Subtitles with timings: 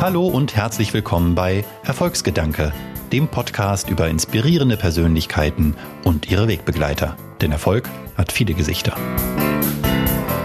[0.00, 2.72] Hallo und herzlich willkommen bei Erfolgsgedanke,
[3.12, 7.18] dem Podcast über inspirierende Persönlichkeiten und ihre Wegbegleiter.
[7.42, 8.96] Denn Erfolg hat viele Gesichter.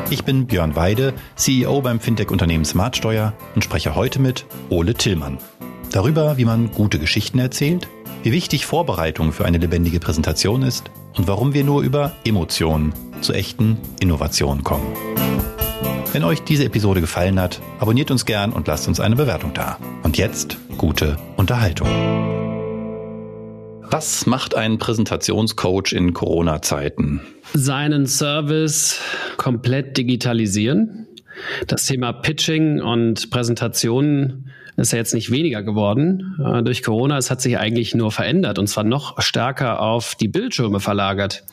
[0.10, 5.38] Ich bin Björn Weide, CEO beim Fintech-Unternehmen Smartsteuer und spreche heute mit Ole Tillmann.
[5.90, 7.88] Darüber, wie man gute Geschichten erzählt,
[8.24, 13.32] wie wichtig Vorbereitung für eine lebendige Präsentation ist und warum wir nur über Emotionen zu
[13.32, 14.86] echten Innovationen kommen.
[16.16, 19.78] Wenn euch diese Episode gefallen hat, abonniert uns gern und lasst uns eine Bewertung da.
[20.02, 21.90] Und jetzt gute Unterhaltung.
[23.82, 27.20] Was macht ein Präsentationscoach in Corona-Zeiten?
[27.54, 29.02] Seinen Service
[29.36, 31.06] komplett digitalisieren.
[31.68, 37.18] Das Thema Pitching und Präsentationen ist ja jetzt nicht weniger geworden äh, durch Corona.
[37.18, 41.44] Es hat sich eigentlich nur verändert und zwar noch stärker auf die Bildschirme verlagert.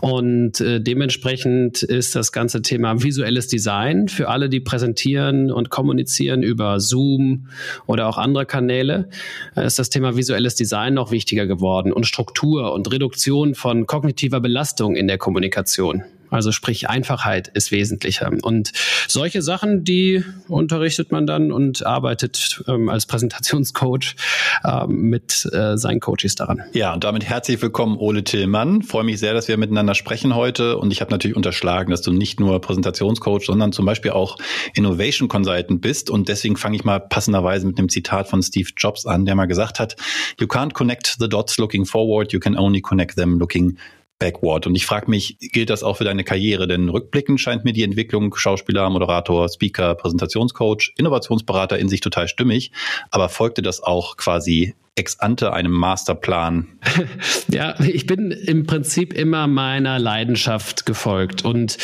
[0.00, 6.42] Und äh, dementsprechend ist das ganze Thema visuelles Design für alle, die präsentieren und kommunizieren
[6.42, 7.48] über Zoom
[7.86, 9.08] oder auch andere Kanäle,
[9.56, 14.40] äh, ist das Thema visuelles Design noch wichtiger geworden und Struktur und Reduktion von kognitiver
[14.40, 16.04] Belastung in der Kommunikation.
[16.34, 18.28] Also sprich, Einfachheit ist wesentlicher.
[18.42, 18.72] Und
[19.06, 24.16] solche Sachen, die unterrichtet man dann und arbeitet ähm, als Präsentationscoach
[24.64, 26.62] ähm, mit äh, seinen Coaches daran.
[26.72, 28.82] Ja, und damit herzlich willkommen, Ole Tillmann.
[28.82, 30.76] Freue mich sehr, dass wir miteinander sprechen heute.
[30.76, 34.36] Und ich habe natürlich unterschlagen, dass du nicht nur Präsentationscoach, sondern zum Beispiel auch
[34.74, 36.10] Innovation Consultant bist.
[36.10, 39.46] Und deswegen fange ich mal passenderweise mit einem Zitat von Steve Jobs an, der mal
[39.46, 39.94] gesagt hat,
[40.40, 43.78] You can't connect the dots looking forward, you can only connect them looking
[44.18, 44.66] backward.
[44.66, 46.66] Und ich frage mich, gilt das auch für deine Karriere?
[46.66, 52.72] Denn rückblickend scheint mir die Entwicklung Schauspieler, Moderator, Speaker, Präsentationscoach, Innovationsberater in sich total stimmig.
[53.10, 56.66] Aber folgte das auch quasi ex ante einem Masterplan?
[57.48, 61.78] Ja, ich bin im Prinzip immer meiner Leidenschaft gefolgt und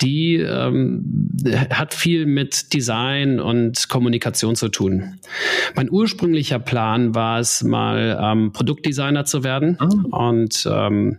[0.00, 1.34] die ähm,
[1.70, 5.18] hat viel mit Design und Kommunikation zu tun.
[5.74, 10.04] Mein ursprünglicher Plan war es mal ähm, Produktdesigner zu werden mhm.
[10.06, 11.18] und ähm,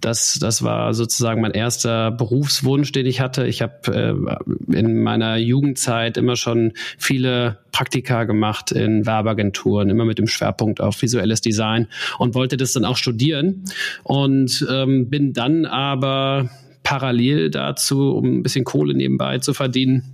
[0.00, 3.46] das, das war sozusagen mein erster Berufswunsch, den ich hatte.
[3.46, 4.38] Ich habe
[4.70, 10.80] äh, in meiner Jugendzeit immer schon viele Praktika gemacht in Werbeagenturen, immer mit dem Schwerpunkt
[10.80, 11.88] auf visuelles Design
[12.18, 13.64] und wollte das dann auch studieren
[14.04, 16.50] und ähm, bin dann aber
[16.82, 20.04] parallel dazu, um ein bisschen Kohle nebenbei zu verdienen,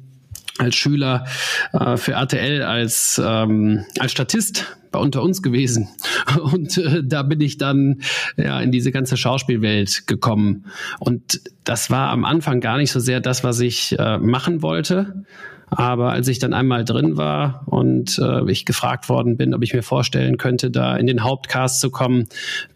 [0.59, 1.25] als Schüler
[1.73, 5.89] äh, für RTL als, ähm, als Statist bei unter uns gewesen.
[6.41, 8.01] Und äh, da bin ich dann
[8.37, 10.67] ja in diese ganze Schauspielwelt gekommen.
[10.99, 15.25] Und das war am Anfang gar nicht so sehr das, was ich äh, machen wollte,
[15.71, 19.75] aber als ich dann einmal drin war und äh, ich gefragt worden bin, ob ich
[19.75, 22.29] mir vorstellen könnte, da in den Hauptcast zu kommen,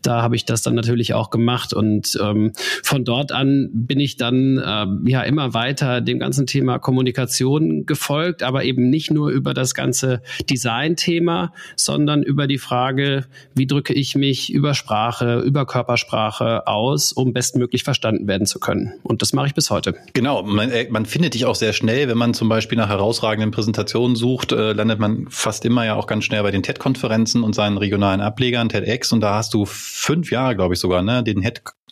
[0.02, 1.72] da habe ich das dann natürlich auch gemacht.
[1.72, 6.78] Und ähm, von dort an bin ich dann äh, ja immer weiter dem ganzen Thema
[6.78, 13.24] Kommunikation gefolgt, aber eben nicht nur über das ganze Design-Thema, sondern über die Frage,
[13.54, 18.92] wie drücke ich mich über Sprache, über Körpersprache aus, um bestmöglich verstanden werden zu können.
[19.02, 19.94] Und das mache ich bis heute.
[20.12, 23.52] Genau, man, äh, man findet dich auch sehr schnell, wenn man zum Beispiel nach herausragenden
[23.52, 27.54] Präsentationen sucht, äh, landet man fast immer ja auch ganz schnell bei den TED-Konferenzen und
[27.54, 29.12] seinen regionalen Ablegern, TEDx.
[29.12, 31.42] Und da hast du fünf Jahre, glaube ich sogar, ne, den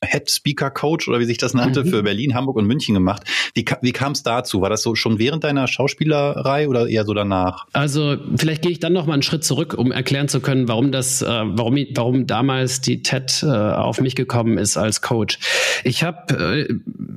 [0.05, 1.89] Head Speaker Coach oder wie sich das nannte, mhm.
[1.89, 3.23] für Berlin, Hamburg und München gemacht.
[3.55, 4.63] Wie, wie kam es dazu?
[4.63, 7.67] War das so schon während deiner Schauspielerei oder eher so danach?
[7.73, 10.91] Also vielleicht gehe ich dann noch mal einen Schritt zurück, um erklären zu können, warum
[10.91, 15.39] das, äh, warum, warum damals die TED äh, auf mich gekommen ist als Coach.
[15.85, 16.75] Ich habe äh,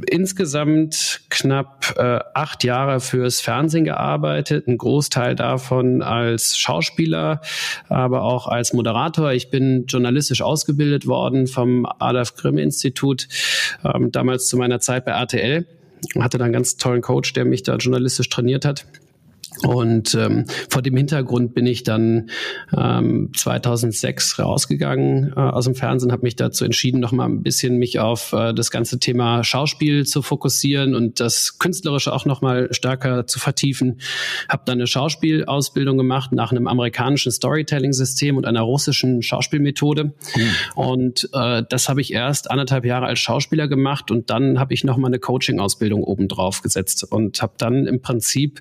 [0.09, 7.41] insgesamt knapp äh, acht Jahre fürs Fernsehen gearbeitet, ein Großteil davon als Schauspieler,
[7.87, 9.31] aber auch als Moderator.
[9.31, 12.72] Ich bin journalistisch ausgebildet worden vom Adolf Grimm Institut,
[13.83, 15.65] ähm, damals zu meiner Zeit bei RTL.
[16.19, 18.85] Hatte da einen ganz tollen Coach, der mich da journalistisch trainiert hat.
[19.65, 22.29] Und ähm, vor dem Hintergrund bin ich dann
[22.75, 27.77] ähm, 2006 rausgegangen äh, aus dem Fernsehen, habe mich dazu entschieden, noch mal ein bisschen
[27.77, 32.67] mich auf äh, das ganze Thema Schauspiel zu fokussieren und das Künstlerische auch noch mal
[32.71, 33.99] stärker zu vertiefen.
[34.49, 40.05] Habe dann eine Schauspielausbildung gemacht nach einem amerikanischen Storytelling-System und einer russischen Schauspielmethode.
[40.05, 40.13] Mhm.
[40.75, 44.83] Und äh, das habe ich erst anderthalb Jahre als Schauspieler gemacht und dann habe ich
[44.83, 48.59] noch mal eine Coaching-Ausbildung obendrauf gesetzt und habe dann im Prinzip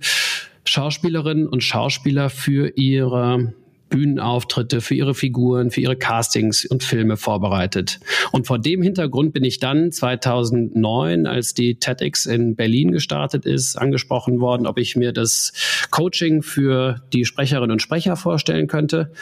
[0.64, 3.52] Schauspielerinnen und Schauspieler für ihre
[3.92, 8.00] Bühnenauftritte, für ihre Figuren, für ihre Castings und Filme vorbereitet.
[8.32, 13.76] Und vor dem Hintergrund bin ich dann 2009, als die TEDx in Berlin gestartet ist,
[13.76, 15.52] angesprochen worden, ob ich mir das
[15.90, 19.12] Coaching für die Sprecherinnen und Sprecher vorstellen könnte.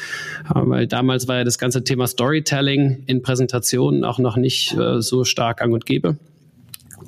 [0.48, 5.24] Weil damals war ja das ganze Thema Storytelling in Präsentationen auch noch nicht äh, so
[5.24, 6.16] stark gang und gäbe.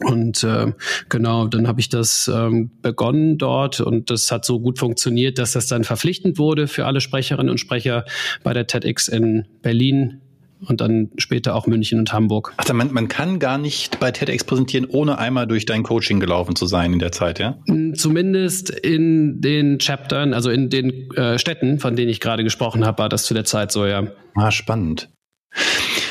[0.00, 0.72] Und äh,
[1.08, 5.52] genau, dann habe ich das ähm, begonnen dort und das hat so gut funktioniert, dass
[5.52, 8.04] das dann verpflichtend wurde für alle Sprecherinnen und Sprecher
[8.42, 10.20] bei der TEDx in Berlin
[10.68, 12.54] und dann später auch München und Hamburg.
[12.56, 16.56] Also man, man kann gar nicht bei TEDx präsentieren, ohne einmal durch dein Coaching gelaufen
[16.56, 17.58] zu sein in der Zeit, ja?
[17.94, 22.98] Zumindest in den Chaptern, also in den äh, Städten, von denen ich gerade gesprochen habe,
[22.98, 24.04] war das zu der Zeit so, ja.
[24.34, 25.08] Ah, spannend.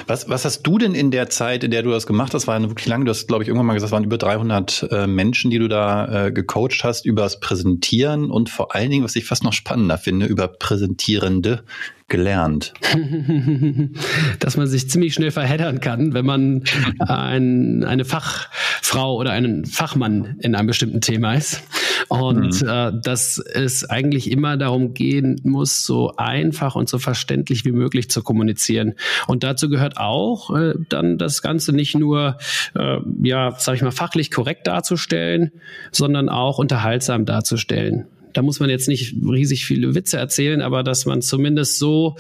[0.07, 2.59] Was, was hast du denn in der Zeit, in der du das gemacht hast, war
[2.59, 5.07] ja wirklich lange, du hast, glaube ich, irgendwann mal gesagt, es waren über 300 äh,
[5.07, 9.15] Menschen, die du da äh, gecoacht hast, über das Präsentieren und vor allen Dingen, was
[9.15, 11.63] ich fast noch spannender finde, über Präsentierende
[12.11, 12.73] gelernt?
[14.39, 16.63] Dass man sich ziemlich schnell verheddern kann, wenn man
[16.99, 21.63] ein, eine Fachfrau oder einen Fachmann in einem bestimmten Thema ist.
[22.11, 22.67] Und mhm.
[22.67, 28.09] äh, dass es eigentlich immer darum gehen muss, so einfach und so verständlich wie möglich
[28.09, 28.95] zu kommunizieren.
[29.27, 32.37] Und dazu gehört auch äh, dann das Ganze nicht nur,
[32.75, 35.51] äh, ja, sag ich mal, fachlich korrekt darzustellen,
[35.93, 41.05] sondern auch unterhaltsam darzustellen da muss man jetzt nicht riesig viele Witze erzählen, aber dass
[41.05, 42.15] man zumindest so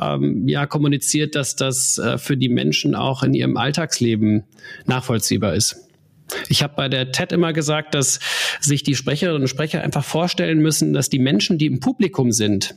[0.00, 4.44] ähm, ja kommuniziert, dass das äh, für die Menschen auch in ihrem Alltagsleben
[4.84, 5.85] nachvollziehbar ist.
[6.48, 8.20] Ich habe bei der TED immer gesagt, dass
[8.60, 12.76] sich die Sprecherinnen und Sprecher einfach vorstellen müssen, dass die Menschen, die im Publikum sind,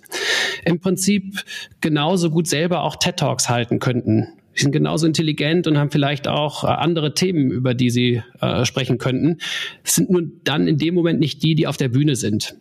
[0.65, 1.43] im Prinzip
[1.81, 4.27] genauso gut selber auch TED Talks halten könnten.
[4.53, 8.65] Sie sind genauso intelligent und haben vielleicht auch äh, andere Themen, über die sie äh,
[8.65, 9.37] sprechen könnten.
[9.83, 12.55] Sind nur dann in dem Moment nicht die, die auf der Bühne sind.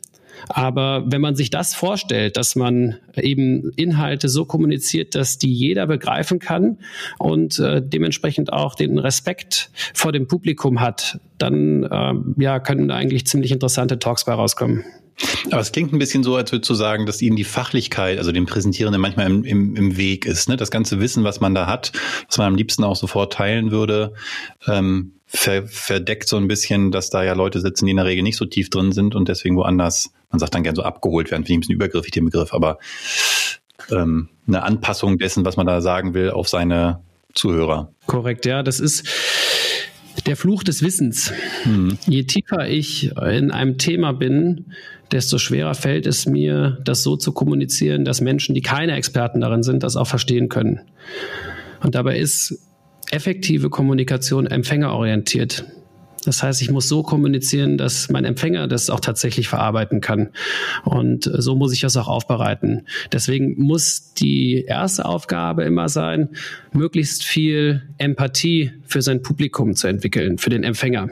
[0.49, 5.87] Aber wenn man sich das vorstellt, dass man eben Inhalte so kommuniziert, dass die jeder
[5.87, 6.79] begreifen kann
[7.19, 12.97] und äh, dementsprechend auch den Respekt vor dem Publikum hat, dann äh, ja, können da
[12.97, 14.85] eigentlich ziemlich interessante Talks bei rauskommen.
[15.51, 18.31] Aber es klingt ein bisschen so, als würdest du sagen, dass ihnen die Fachlichkeit, also
[18.31, 20.49] dem Präsentierenden manchmal im, im, im Weg ist.
[20.49, 20.57] Ne?
[20.57, 21.93] Das ganze Wissen, was man da hat,
[22.29, 24.15] was man am liebsten auch sofort teilen würde,
[24.67, 28.37] ähm, verdeckt so ein bisschen, dass da ja Leute sitzen, die in der Regel nicht
[28.37, 31.53] so tief drin sind und deswegen woanders, man sagt dann gern so abgeholt werden, finde
[31.53, 32.79] ich ein bisschen übergriffig den Begriff, aber
[33.91, 37.01] ähm, eine Anpassung dessen, was man da sagen will, auf seine
[37.35, 37.93] Zuhörer.
[38.07, 39.07] Korrekt, ja, das ist
[40.27, 41.33] der Fluch des Wissens.
[41.63, 41.99] Hm.
[42.07, 44.73] Je tiefer ich in einem Thema bin,
[45.13, 49.63] desto schwerer fällt es mir, das so zu kommunizieren, dass Menschen, die keine Experten darin
[49.63, 50.81] sind, das auch verstehen können.
[51.83, 52.59] Und dabei ist
[53.11, 55.65] effektive Kommunikation empfängerorientiert.
[56.25, 60.29] Das heißt, ich muss so kommunizieren, dass mein Empfänger das auch tatsächlich verarbeiten kann.
[60.85, 62.87] Und so muss ich das auch aufbereiten.
[63.13, 66.31] Deswegen muss die erste Aufgabe immer sein,
[66.73, 71.09] möglichst viel Empathie für sein Publikum zu entwickeln, für den Empfänger.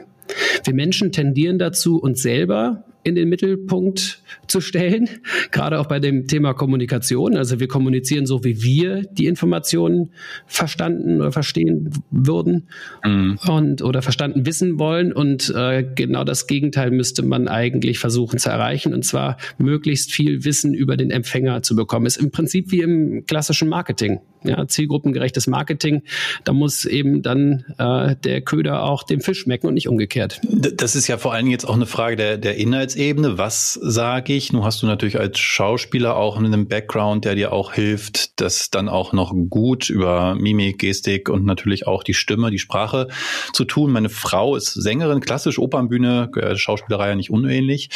[0.63, 5.09] Wir Menschen tendieren dazu, uns selber in den Mittelpunkt zu stellen,
[5.51, 7.37] gerade auch bei dem Thema Kommunikation.
[7.37, 10.11] Also wir kommunizieren so, wie wir die Informationen
[10.45, 12.67] verstanden oder verstehen würden
[13.05, 13.39] mhm.
[13.47, 15.13] und oder verstanden wissen wollen.
[15.13, 20.43] Und äh, genau das Gegenteil müsste man eigentlich versuchen zu erreichen, und zwar möglichst viel
[20.43, 22.05] Wissen über den Empfänger zu bekommen.
[22.05, 24.19] Ist im Prinzip wie im klassischen Marketing.
[24.43, 26.03] Ja, zielgruppengerechtes Marketing,
[26.43, 30.39] da muss eben dann äh, der Köder auch dem Fisch schmecken und nicht umgekehrt.
[30.43, 32.57] Das ist ja vor allen Dingen jetzt auch eine Frage der, der
[32.97, 33.37] Inhaltsebene.
[33.37, 34.51] Was sage ich?
[34.51, 38.89] Nun hast du natürlich als Schauspieler auch einen Background, der dir auch hilft, das dann
[38.89, 43.07] auch noch gut über Mimik, Gestik und natürlich auch die Stimme, die Sprache
[43.53, 43.91] zu tun.
[43.91, 47.89] Meine Frau ist Sängerin, klassisch Opernbühne, Schauspielerei ja nicht unähnlich.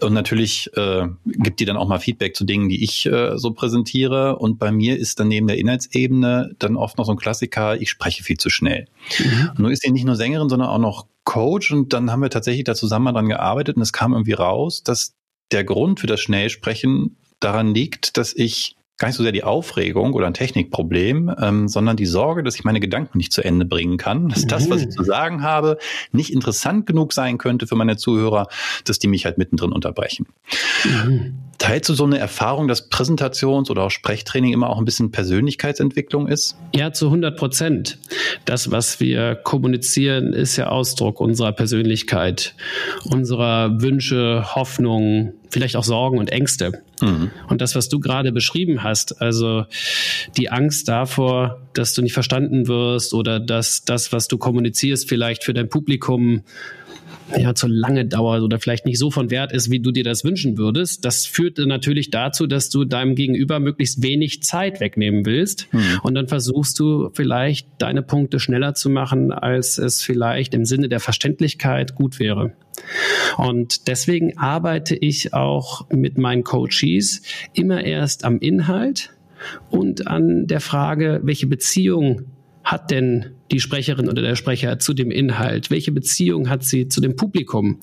[0.00, 3.52] Und natürlich äh, gibt die dann auch mal Feedback zu Dingen, die ich äh, so
[3.52, 4.36] präsentiere.
[4.36, 7.90] Und bei mir ist dann neben der Inhaltsebene dann oft noch so ein Klassiker, ich
[7.90, 8.86] spreche viel zu schnell.
[9.18, 9.50] Mhm.
[9.58, 11.72] Nun ist sie nicht nur Sängerin, sondern auch noch Coach.
[11.72, 15.14] Und dann haben wir tatsächlich da zusammen dran gearbeitet und es kam irgendwie raus, dass
[15.50, 20.12] der Grund für das Schnellsprechen daran liegt, dass ich gar nicht so sehr die Aufregung
[20.12, 23.96] oder ein Technikproblem, ähm, sondern die Sorge, dass ich meine Gedanken nicht zu Ende bringen
[23.96, 25.78] kann, dass das, was ich zu sagen habe,
[26.12, 28.46] nicht interessant genug sein könnte für meine Zuhörer,
[28.84, 30.26] dass die mich halt mittendrin unterbrechen.
[30.84, 31.38] Mhm.
[31.62, 36.26] Teilst du so eine Erfahrung, dass Präsentations- oder auch Sprechtraining immer auch ein bisschen Persönlichkeitsentwicklung
[36.26, 36.56] ist?
[36.74, 37.98] Ja, zu 100 Prozent.
[38.44, 42.56] Das, was wir kommunizieren, ist ja Ausdruck unserer Persönlichkeit,
[43.04, 46.82] unserer Wünsche, Hoffnungen, vielleicht auch Sorgen und Ängste.
[47.00, 47.30] Mhm.
[47.48, 49.64] Und das, was du gerade beschrieben hast, also
[50.36, 55.44] die Angst davor, dass du nicht verstanden wirst oder dass das, was du kommunizierst, vielleicht
[55.44, 56.42] für dein Publikum
[57.36, 60.24] ja, zu lange dauert oder vielleicht nicht so von Wert ist, wie du dir das
[60.24, 65.68] wünschen würdest, das führt natürlich dazu, dass du deinem Gegenüber möglichst wenig Zeit wegnehmen willst.
[65.70, 65.80] Hm.
[66.02, 70.88] Und dann versuchst du vielleicht deine Punkte schneller zu machen, als es vielleicht im Sinne
[70.88, 72.52] der Verständlichkeit gut wäre.
[73.36, 79.10] Und deswegen arbeite ich auch mit meinen Coaches immer erst am Inhalt
[79.70, 82.26] und an der Frage, welche Beziehung
[82.64, 85.70] hat denn die Sprecherin oder der Sprecher zu dem Inhalt?
[85.70, 87.80] Welche Beziehung hat sie zu dem Publikum?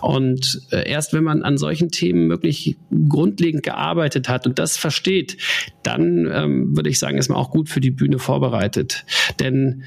[0.00, 2.76] Und äh, erst wenn man an solchen Themen wirklich
[3.08, 5.38] grundlegend gearbeitet hat und das versteht,
[5.82, 9.04] dann ähm, würde ich sagen, ist man auch gut für die Bühne vorbereitet.
[9.40, 9.84] Denn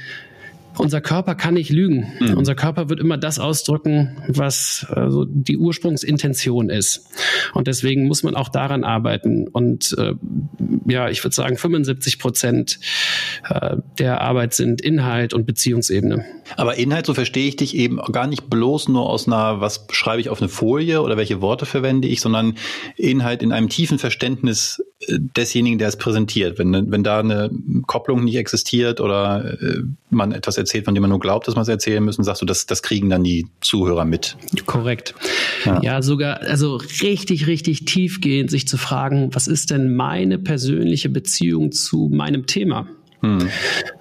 [0.78, 2.12] unser Körper kann nicht lügen.
[2.20, 2.38] Mhm.
[2.38, 7.08] Unser Körper wird immer das ausdrücken, was also die Ursprungsintention ist.
[7.54, 9.48] Und deswegen muss man auch daran arbeiten.
[9.48, 10.14] Und äh,
[10.88, 12.80] ja, ich würde sagen, 75 Prozent
[13.50, 16.26] äh, der Arbeit sind Inhalt und Beziehungsebene.
[16.58, 20.22] Aber Inhalt, so verstehe ich dich eben gar nicht bloß nur aus einer, was schreibe
[20.22, 22.56] ich auf eine Folie oder welche Worte verwende ich, sondern
[22.96, 26.60] Inhalt in einem tiefen Verständnis desjenigen, der es präsentiert.
[26.60, 27.50] Wenn, wenn da eine
[27.88, 31.64] Kopplung nicht existiert oder äh, man etwas erzählt, von dem man nur glaubt, dass man
[31.64, 34.38] es erzählen müssen, sagst du, das, das kriegen dann die Zuhörer mit.
[34.66, 35.16] Korrekt.
[35.66, 35.82] Ja.
[35.82, 41.72] ja, sogar, also richtig, richtig tiefgehend sich zu fragen, was ist denn meine persönliche Beziehung
[41.72, 42.88] zu meinem Thema?
[43.22, 43.50] Hm.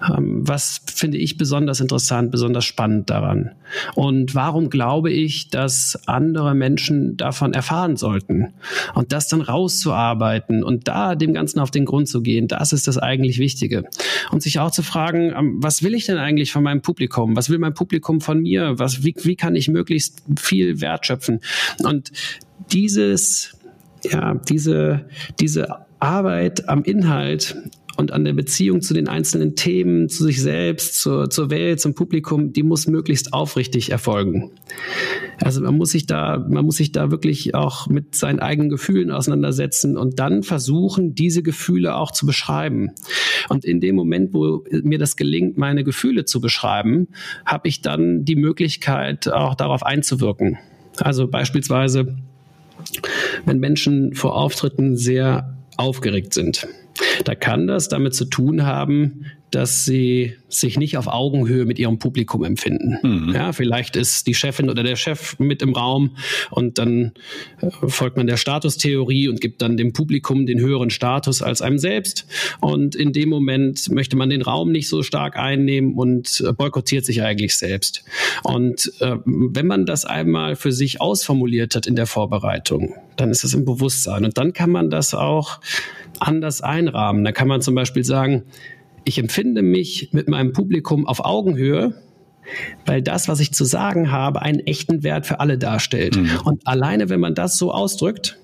[0.09, 3.51] Ähm, was finde ich besonders interessant, besonders spannend daran?
[3.93, 8.53] Und warum glaube ich, dass andere Menschen davon erfahren sollten?
[8.95, 12.87] Und das dann rauszuarbeiten und da dem Ganzen auf den Grund zu gehen, das ist
[12.87, 13.83] das eigentlich Wichtige.
[14.31, 17.35] Und sich auch zu fragen, ähm, was will ich denn eigentlich von meinem Publikum?
[17.35, 18.79] Was will mein Publikum von mir?
[18.79, 21.41] Was, wie, wie kann ich möglichst viel Wert schöpfen?
[21.83, 22.11] Und
[22.71, 23.55] dieses,
[24.03, 25.05] ja, diese,
[25.39, 27.55] diese Arbeit am Inhalt
[28.01, 31.93] und an der Beziehung zu den einzelnen Themen, zu sich selbst, zur, zur Welt, zum
[31.93, 34.51] Publikum, die muss möglichst aufrichtig erfolgen.
[35.39, 39.11] Also man muss sich da, man muss sich da wirklich auch mit seinen eigenen Gefühlen
[39.11, 42.91] auseinandersetzen und dann versuchen, diese Gefühle auch zu beschreiben.
[43.49, 47.07] Und in dem Moment, wo mir das gelingt, meine Gefühle zu beschreiben,
[47.45, 50.57] habe ich dann die Möglichkeit, auch darauf einzuwirken.
[50.97, 52.17] Also beispielsweise,
[53.45, 56.67] wenn Menschen vor Auftritten sehr aufgeregt sind
[57.23, 61.99] da kann das damit zu tun haben, dass sie sich nicht auf Augenhöhe mit ihrem
[61.99, 62.97] Publikum empfinden.
[63.03, 63.33] Mhm.
[63.33, 66.17] Ja, vielleicht ist die Chefin oder der Chef mit im Raum
[66.49, 67.13] und dann
[67.61, 71.77] äh, folgt man der Statustheorie und gibt dann dem Publikum den höheren Status als einem
[71.77, 72.25] selbst.
[72.59, 77.05] Und in dem Moment möchte man den Raum nicht so stark einnehmen und äh, boykottiert
[77.05, 78.03] sich eigentlich selbst.
[78.43, 83.43] Und äh, wenn man das einmal für sich ausformuliert hat in der Vorbereitung, dann ist
[83.43, 84.25] es im Bewusstsein.
[84.25, 85.59] Und dann kann man das auch
[86.19, 87.23] anders einrahmen.
[87.23, 88.43] Da kann man zum Beispiel sagen,
[89.05, 91.95] ich empfinde mich mit meinem Publikum auf Augenhöhe,
[92.85, 96.17] weil das, was ich zu sagen habe, einen echten Wert für alle darstellt.
[96.17, 96.29] Mhm.
[96.43, 98.40] Und alleine, wenn man das so ausdrückt,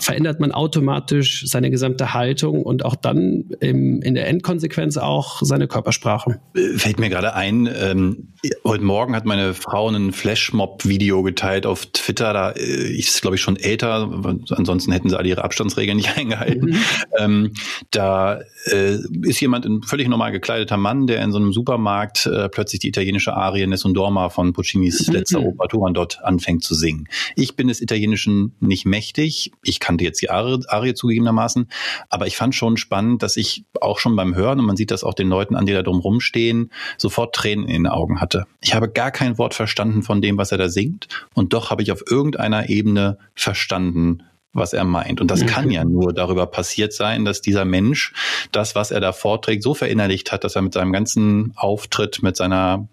[0.00, 5.68] verändert man automatisch seine gesamte Haltung und auch dann im, in der Endkonsequenz auch seine
[5.68, 6.40] Körpersprache.
[6.76, 8.32] Fällt mir gerade ein, ähm,
[8.64, 13.42] heute Morgen hat meine Frau ein Flashmob-Video geteilt auf Twitter, da äh, ist glaube ich
[13.42, 14.10] schon älter,
[14.50, 16.70] ansonsten hätten sie alle ihre Abstandsregeln nicht eingehalten.
[16.70, 16.78] Mhm.
[17.18, 17.52] Ähm,
[17.90, 22.48] da äh, ist jemand ein völlig normal gekleideter Mann, der in so einem Supermarkt äh,
[22.48, 25.14] plötzlich die italienische Arie Nessun Dorma von Puccinis mhm.
[25.14, 27.08] letzter Oper Turandot anfängt zu singen.
[27.36, 29.52] Ich bin des Italienischen nicht mächtig.
[29.62, 31.68] Ich kannte jetzt die Arie, Arie zugegebenermaßen,
[32.08, 35.04] aber ich fand schon spannend, dass ich auch schon beim Hören, und man sieht das
[35.04, 38.46] auch den Leuten an, die da drum rumstehen, sofort Tränen in den Augen hatte.
[38.60, 41.82] Ich habe gar kein Wort verstanden von dem, was er da singt, und doch habe
[41.82, 45.20] ich auf irgendeiner Ebene verstanden, was er meint.
[45.20, 48.12] Und das kann ja nur darüber passiert sein, dass dieser Mensch
[48.52, 52.36] das, was er da vorträgt, so verinnerlicht hat, dass er mit seinem ganzen Auftritt, mit
[52.36, 52.86] seiner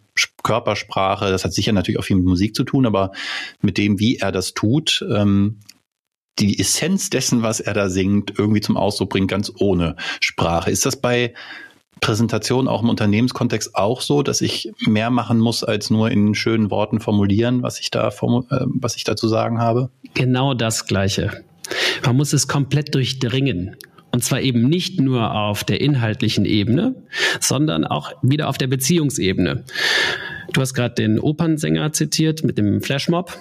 [0.44, 3.12] Körpersprache, das hat sicher natürlich auch viel mit Musik zu tun, aber
[3.62, 5.60] mit dem, wie er das tut, ähm,
[6.40, 10.72] die Essenz dessen, was er da singt, irgendwie zum Ausdruck bringt, ganz ohne Sprache.
[10.72, 11.34] Ist das bei
[12.02, 16.72] Präsentation auch im Unternehmenskontext auch so, dass ich mehr machen muss, als nur in schönen
[16.72, 19.90] Worten formulieren, was ich da, äh, was ich da zu sagen habe?
[20.14, 21.44] Genau das Gleiche.
[22.06, 23.76] Man muss es komplett durchdringen.
[24.12, 26.96] Und zwar eben nicht nur auf der inhaltlichen Ebene,
[27.40, 29.66] sondern auch wieder auf der Beziehungsebene.
[30.54, 33.38] Du hast gerade den Opernsänger zitiert mit dem Flashmob.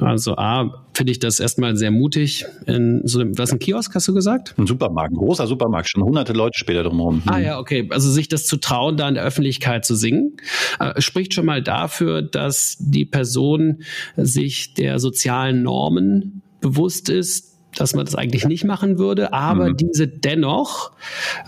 [0.00, 2.46] Also A, finde ich das erstmal sehr mutig.
[2.66, 4.54] In so einem, was ein Kiosk, hast du gesagt?
[4.56, 7.22] Ein Supermarkt, ein großer Supermarkt, schon hunderte Leute später drumherum.
[7.26, 7.88] Ah ja, okay.
[7.90, 10.36] Also sich das zu trauen, da in der Öffentlichkeit zu singen,
[10.78, 13.82] äh, spricht schon mal dafür, dass die Person
[14.16, 19.76] sich der sozialen Normen bewusst ist, dass man das eigentlich nicht machen würde, aber mhm.
[19.76, 20.92] diese dennoch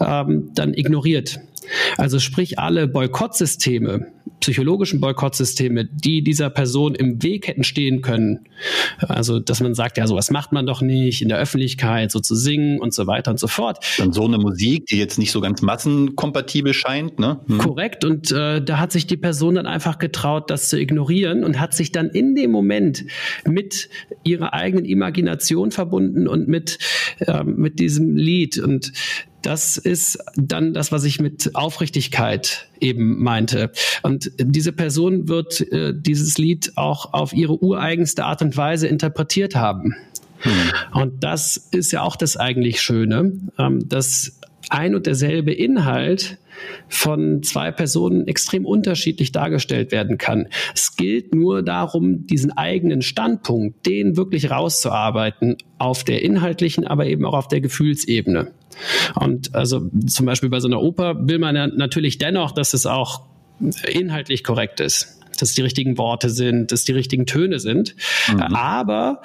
[0.01, 1.41] ähm, dann ignoriert.
[1.97, 4.07] Also sprich alle Boykottsysteme,
[4.41, 8.41] psychologischen Boykottsysteme, die dieser Person im Weg hätten stehen können.
[8.99, 12.35] Also, dass man sagt, ja, sowas macht man doch nicht in der Öffentlichkeit, so zu
[12.35, 13.85] singen und so weiter und so fort.
[13.99, 17.41] Dann so eine Musik, die jetzt nicht so ganz massenkompatibel scheint, ne?
[17.47, 17.59] Hm.
[17.59, 18.05] Korrekt.
[18.05, 21.75] Und äh, da hat sich die Person dann einfach getraut, das zu ignorieren und hat
[21.75, 23.05] sich dann in dem Moment
[23.47, 23.89] mit
[24.25, 26.79] ihrer eigenen Imagination verbunden und mit,
[27.21, 28.59] äh, mit diesem Lied.
[28.59, 28.93] Und
[29.47, 33.71] das ist dann das, was ich mit Aufrichtigkeit eben meinte.
[34.03, 39.55] Und diese Person wird äh, dieses Lied auch auf ihre ureigenste Art und Weise interpretiert
[39.55, 39.95] haben.
[40.39, 40.53] Hm.
[40.93, 46.39] Und das ist ja auch das eigentlich Schöne, ähm, dass ein und derselbe Inhalt
[46.89, 50.49] von zwei Personen extrem unterschiedlich dargestellt werden kann.
[50.75, 57.25] Es gilt nur darum, diesen eigenen Standpunkt, den wirklich rauszuarbeiten auf der inhaltlichen, aber eben
[57.25, 58.53] auch auf der Gefühlsebene.
[59.15, 62.87] Und also zum Beispiel bei so einer Oper will man ja natürlich dennoch, dass es
[62.87, 63.23] auch
[63.93, 67.97] inhaltlich korrekt ist dass die richtigen Worte sind, dass die richtigen Töne sind.
[68.33, 68.41] Mhm.
[68.41, 69.21] Aber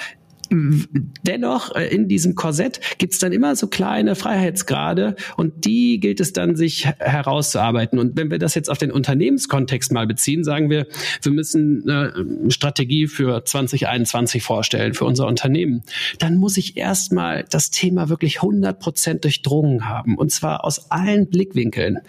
[0.49, 6.19] dennoch äh, in diesem Korsett gibt es dann immer so kleine Freiheitsgrade und die gilt
[6.19, 7.99] es dann sich herauszuarbeiten.
[7.99, 10.87] Und wenn wir das jetzt auf den Unternehmenskontext mal beziehen, sagen wir,
[11.21, 15.83] wir müssen eine Strategie für 2021 vorstellen für unser Unternehmen,
[16.17, 21.29] dann muss ich erstmal das Thema wirklich 100 Prozent durchdrungen haben und zwar aus allen
[21.29, 21.99] Blickwinkeln.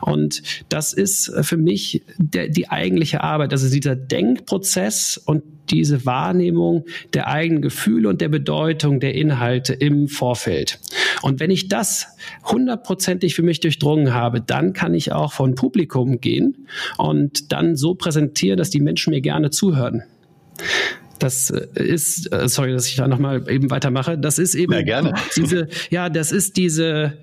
[0.00, 6.84] Und das ist für mich der, die eigentliche Arbeit, also dieser Denkprozess und diese Wahrnehmung
[7.14, 10.78] der eigenen Gefühle und der Bedeutung der Inhalte im Vorfeld.
[11.22, 12.06] Und wenn ich das
[12.44, 16.66] hundertprozentig für mich durchdrungen habe, dann kann ich auch von Publikum gehen
[16.96, 20.04] und dann so präsentieren, dass die Menschen mir gerne zuhören.
[21.20, 24.18] Das ist, äh, sorry, dass ich da nochmal eben weitermache.
[24.18, 25.14] Das ist eben ja, gerne.
[25.36, 27.18] diese, ja, das ist diese,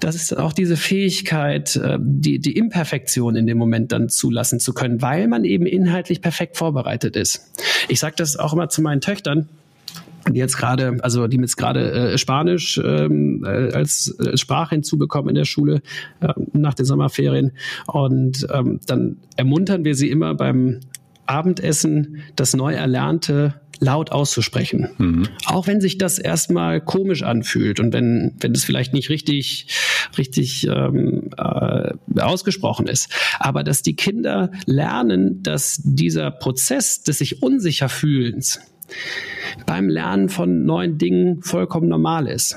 [0.00, 4.72] das ist auch diese Fähigkeit, äh, die, die Imperfektion in dem Moment dann zulassen zu
[4.72, 7.50] können, weil man eben inhaltlich perfekt vorbereitet ist.
[7.88, 9.48] Ich sage das auch immer zu meinen Töchtern
[10.32, 15.28] die jetzt gerade, also die jetzt gerade äh, Spanisch ähm, äh, als äh, Sprache hinzubekommen
[15.30, 15.82] in der Schule
[16.20, 17.52] äh, nach den Sommerferien.
[17.86, 20.80] Und ähm, dann ermuntern wir sie immer beim
[21.26, 24.88] Abendessen das neu Erlernte laut auszusprechen.
[24.98, 25.28] Mhm.
[25.46, 29.68] Auch wenn sich das erstmal komisch anfühlt und wenn, wenn es vielleicht nicht richtig,
[30.16, 33.10] richtig ähm, äh, ausgesprochen ist.
[33.38, 38.60] Aber dass die Kinder lernen, dass dieser Prozess des sich unsicher fühlens
[39.66, 42.56] beim Lernen von neuen Dingen vollkommen normal ist.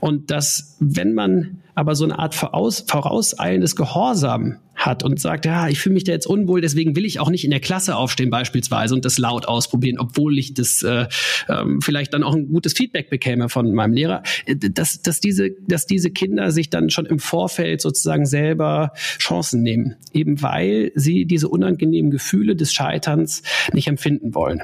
[0.00, 5.68] Und dass, wenn man aber so eine Art voraus, vorauseilendes Gehorsam hat und sagt, ja,
[5.68, 8.30] ich fühle mich da jetzt unwohl, deswegen will ich auch nicht in der Klasse aufstehen
[8.30, 11.06] beispielsweise und das laut ausprobieren, obwohl ich das äh,
[11.48, 15.50] ähm, vielleicht dann auch ein gutes Feedback bekäme von meinem Lehrer, äh, dass, dass, diese,
[15.68, 21.24] dass diese Kinder sich dann schon im Vorfeld sozusagen selber Chancen nehmen, eben weil sie
[21.24, 24.62] diese unangenehmen Gefühle des Scheiterns nicht empfinden wollen.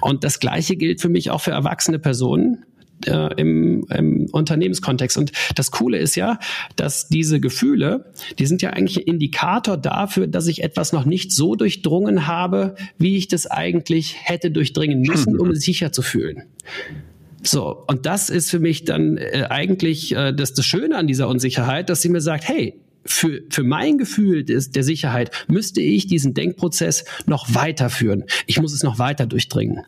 [0.00, 2.64] Und das Gleiche gilt für mich auch für erwachsene Personen,
[3.06, 5.16] äh, im, im Unternehmenskontext.
[5.18, 6.38] Und das Coole ist ja,
[6.76, 11.32] dass diese Gefühle, die sind ja eigentlich ein Indikator dafür, dass ich etwas noch nicht
[11.32, 16.42] so durchdrungen habe, wie ich das eigentlich hätte durchdringen müssen, um es sicher zu fühlen.
[17.42, 21.28] So, und das ist für mich dann äh, eigentlich äh, das, das Schöne an dieser
[21.28, 26.06] Unsicherheit, dass sie mir sagt, hey, für, für mein Gefühl des, der Sicherheit müsste ich
[26.06, 28.24] diesen Denkprozess noch weiterführen.
[28.46, 29.80] Ich muss es noch weiter durchdringen.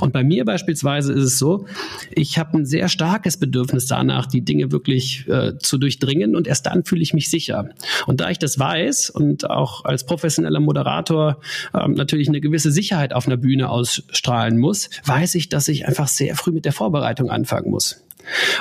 [0.00, 1.66] Und bei mir beispielsweise ist es so,
[2.10, 6.66] ich habe ein sehr starkes Bedürfnis danach, die Dinge wirklich äh, zu durchdringen und erst
[6.66, 7.70] dann fühle ich mich sicher.
[8.06, 11.40] Und da ich das weiß und auch als professioneller Moderator
[11.74, 16.08] ähm, natürlich eine gewisse Sicherheit auf einer Bühne ausstrahlen muss, weiß ich, dass ich einfach
[16.08, 18.02] sehr früh mit der Vorbereitung anfangen muss.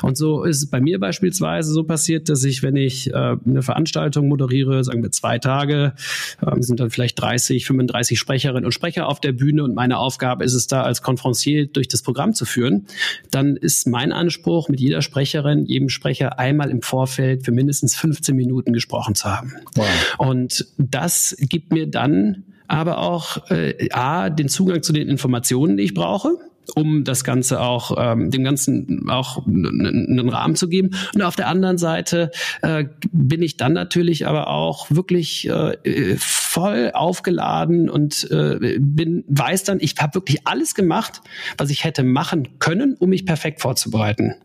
[0.01, 3.61] Und so ist es bei mir beispielsweise so passiert, dass ich, wenn ich äh, eine
[3.61, 5.93] Veranstaltung moderiere, sagen wir zwei Tage,
[6.41, 10.43] äh, sind dann vielleicht 30, 35 Sprecherinnen und Sprecher auf der Bühne und meine Aufgabe
[10.43, 12.87] ist es da als Konferencier durch das Programm zu führen,
[13.31, 18.35] dann ist mein Anspruch, mit jeder Sprecherin, jedem Sprecher einmal im Vorfeld für mindestens 15
[18.35, 19.53] Minuten gesprochen zu haben.
[19.75, 19.85] Wow.
[20.17, 25.83] Und das gibt mir dann aber auch äh, A, den Zugang zu den Informationen, die
[25.83, 26.37] ich brauche
[26.75, 30.91] um das Ganze auch ähm, dem Ganzen auch einen Rahmen zu geben.
[31.13, 36.91] Und auf der anderen Seite äh, bin ich dann natürlich aber auch wirklich äh, voll
[36.93, 41.21] aufgeladen und äh, bin weiß dann, ich habe wirklich alles gemacht,
[41.57, 44.35] was ich hätte machen können, um mich perfekt vorzubereiten.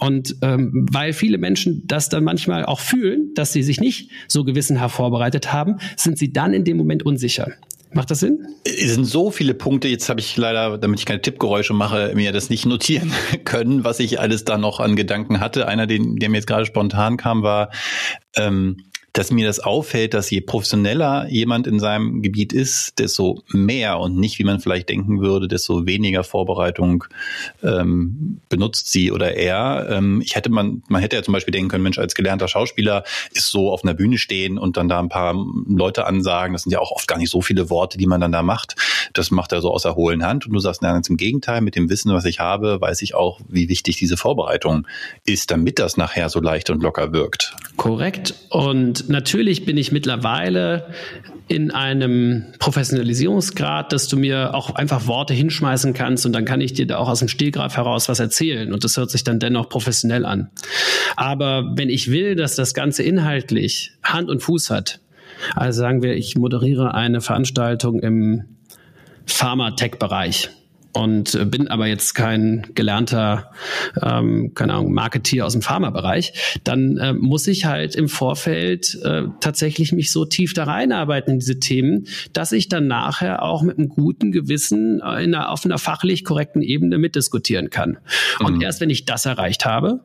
[0.00, 4.44] Und ähm, weil viele Menschen das dann manchmal auch fühlen, dass sie sich nicht so
[4.44, 7.52] gewissenhaft vorbereitet haben, sind sie dann in dem Moment unsicher.
[7.92, 8.46] Macht das Sinn?
[8.64, 9.88] Es sind so viele Punkte.
[9.88, 13.12] Jetzt habe ich leider, damit ich keine Tippgeräusche mache, mir das nicht notieren
[13.44, 15.68] können, was ich alles da noch an Gedanken hatte.
[15.68, 17.70] Einer, den, der mir jetzt gerade spontan kam, war,
[18.36, 18.76] ähm,
[19.18, 24.16] dass mir das auffällt, dass je professioneller jemand in seinem Gebiet ist, desto mehr und
[24.16, 27.02] nicht, wie man vielleicht denken würde, desto weniger Vorbereitung
[27.64, 29.88] ähm, benutzt sie oder er.
[29.90, 33.02] Ähm, ich hätte man, man hätte ja zum Beispiel denken können, Mensch, als gelernter Schauspieler
[33.32, 35.34] ist so auf einer Bühne stehen und dann da ein paar
[35.66, 36.52] Leute ansagen.
[36.52, 38.76] Das sind ja auch oft gar nicht so viele Worte, die man dann da macht.
[39.14, 40.46] Das macht er so aus der hohlen Hand.
[40.46, 43.16] Und du sagst, nein, ganz im Gegenteil, mit dem Wissen, was ich habe, weiß ich
[43.16, 44.86] auch, wie wichtig diese Vorbereitung
[45.24, 47.56] ist, damit das nachher so leicht und locker wirkt.
[47.76, 48.36] Korrekt.
[48.50, 50.86] Und natürlich bin ich mittlerweile
[51.48, 56.74] in einem Professionalisierungsgrad, dass du mir auch einfach Worte hinschmeißen kannst und dann kann ich
[56.74, 59.68] dir da auch aus dem Stehgreif heraus was erzählen und das hört sich dann dennoch
[59.68, 60.50] professionell an.
[61.16, 65.00] Aber wenn ich will, dass das Ganze inhaltlich Hand und Fuß hat,
[65.54, 68.44] also sagen wir, ich moderiere eine Veranstaltung im
[69.26, 70.50] Pharma-Tech-Bereich
[70.98, 73.52] und äh, bin aber jetzt kein gelernter,
[74.02, 79.24] ähm, keine Ahnung, Marketeer aus dem Pharmabereich, dann äh, muss ich halt im Vorfeld äh,
[79.40, 83.78] tatsächlich mich so tief da reinarbeiten in diese Themen, dass ich dann nachher auch mit
[83.78, 87.98] einem guten Gewissen äh, in einer, auf einer fachlich korrekten Ebene mitdiskutieren kann.
[88.40, 88.46] Mhm.
[88.46, 90.00] Und erst wenn ich das erreicht habe,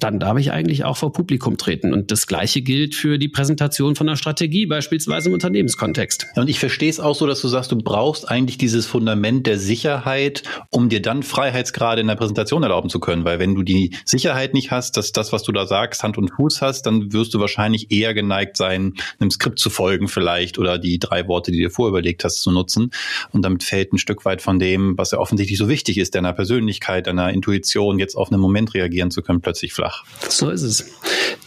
[0.00, 1.92] dann darf ich eigentlich auch vor Publikum treten.
[1.92, 6.26] Und das Gleiche gilt für die Präsentation von einer Strategie, beispielsweise im Unternehmenskontext.
[6.34, 9.58] Und ich verstehe es auch so, dass du sagst, du brauchst eigentlich dieses Fundament der
[9.58, 13.24] Sicherheit, um dir dann Freiheitsgrade in der Präsentation erlauben zu können.
[13.24, 16.30] Weil wenn du die Sicherheit nicht hast, dass das, was du da sagst, Hand und
[16.30, 20.78] Fuß hast, dann wirst du wahrscheinlich eher geneigt sein, einem Skript zu folgen vielleicht oder
[20.78, 22.90] die drei Worte, die du dir vorüberlegt hast, zu nutzen.
[23.30, 26.32] Und damit fällt ein Stück weit von dem, was ja offensichtlich so wichtig ist, deiner
[26.32, 30.30] Persönlichkeit, deiner Intuition, jetzt auf einen Moment reagieren zu können, plötzlich flach einfach.
[30.30, 30.90] So ist es.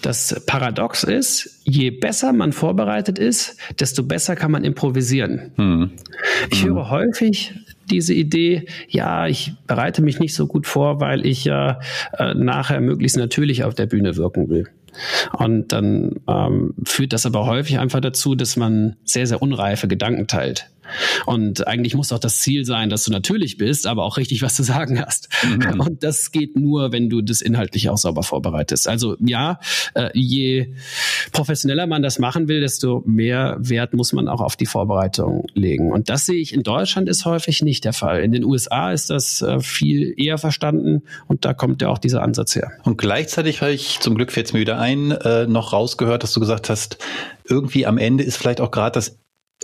[0.01, 5.51] Das Paradox ist, je besser man vorbereitet ist, desto besser kann man improvisieren.
[5.55, 5.91] Hm.
[6.51, 6.75] Ich hm.
[6.75, 7.53] höre häufig
[7.89, 11.79] diese Idee, ja, ich bereite mich nicht so gut vor, weil ich ja
[12.17, 14.67] äh, nachher möglichst natürlich auf der Bühne wirken will.
[15.33, 20.27] Und dann ähm, führt das aber häufig einfach dazu, dass man sehr, sehr unreife Gedanken
[20.27, 20.69] teilt.
[21.25, 24.55] Und eigentlich muss doch das Ziel sein, dass du natürlich bist, aber auch richtig was
[24.55, 25.29] zu sagen hast.
[25.43, 25.79] Mhm.
[25.79, 28.87] Und das geht nur, wenn du das inhaltlich auch sauber vorbereitest.
[28.87, 29.59] Also ja,
[29.93, 30.73] äh, je
[31.31, 35.91] professioneller man das machen will, desto mehr Wert muss man auch auf die Vorbereitung legen.
[35.91, 38.21] Und das sehe ich in Deutschland ist häufig nicht der Fall.
[38.21, 42.21] In den USA ist das äh, viel eher verstanden und da kommt ja auch dieser
[42.21, 42.71] Ansatz her.
[42.83, 46.33] Und gleichzeitig habe ich, zum Glück fällt es mir wieder ein, äh, noch rausgehört, dass
[46.33, 46.97] du gesagt hast,
[47.47, 49.17] irgendwie am Ende ist vielleicht auch gerade das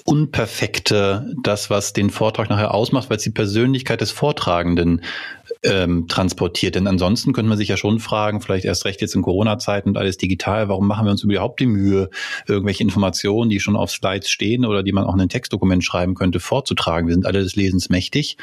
[0.05, 5.03] Unperfekte das, was den Vortrag nachher ausmacht, weil es die Persönlichkeit des Vortragenden
[5.63, 6.75] ähm, transportiert.
[6.75, 9.97] Denn ansonsten könnte man sich ja schon fragen, vielleicht erst recht jetzt in Corona-Zeiten und
[9.97, 12.09] alles digital, warum machen wir uns überhaupt die Mühe,
[12.47, 16.15] irgendwelche Informationen, die schon auf Slides stehen oder die man auch in ein Textdokument schreiben
[16.15, 17.07] könnte, vorzutragen.
[17.07, 18.37] Wir sind alle des Lesens mächtig.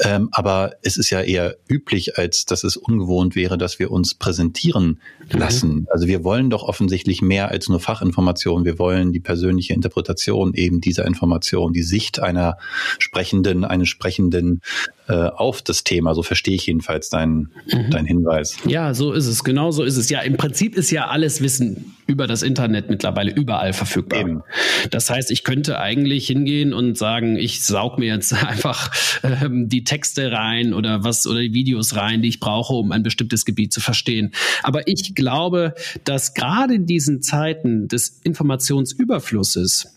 [0.00, 4.14] Ähm, aber es ist ja eher üblich, als dass es ungewohnt wäre, dass wir uns
[4.14, 5.00] präsentieren
[5.32, 5.38] mhm.
[5.38, 5.86] lassen.
[5.90, 8.64] Also wir wollen doch offensichtlich mehr als nur Fachinformation.
[8.64, 12.56] Wir wollen die persönliche Interpretation eben dieser Information, die Sicht einer
[12.98, 14.62] Sprechenden, eines Sprechenden
[15.08, 16.14] äh, auf das Thema.
[16.14, 17.90] So verstehe ich jedenfalls deinen mhm.
[17.90, 18.56] dein Hinweis.
[18.66, 19.44] Ja, so ist es.
[19.44, 20.10] Genau so ist es.
[20.10, 24.20] Ja, im Prinzip ist ja alles Wissen über das Internet mittlerweile überall verfügbar.
[24.20, 24.42] Eben.
[24.90, 29.84] Das heißt, ich könnte eigentlich hingehen und sagen, ich saug mir jetzt einfach ähm, die
[29.84, 33.72] Texte rein oder was oder die Videos rein, die ich brauche, um ein bestimmtes Gebiet
[33.72, 34.32] zu verstehen.
[34.62, 39.96] Aber ich glaube, dass gerade in diesen Zeiten des Informationsüberflusses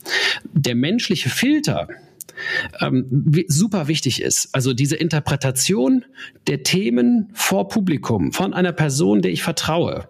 [0.53, 1.87] der menschliche Filter
[2.81, 4.49] ähm, super wichtig ist.
[4.53, 6.05] Also diese Interpretation
[6.47, 10.07] der Themen vor Publikum von einer Person, der ich vertraue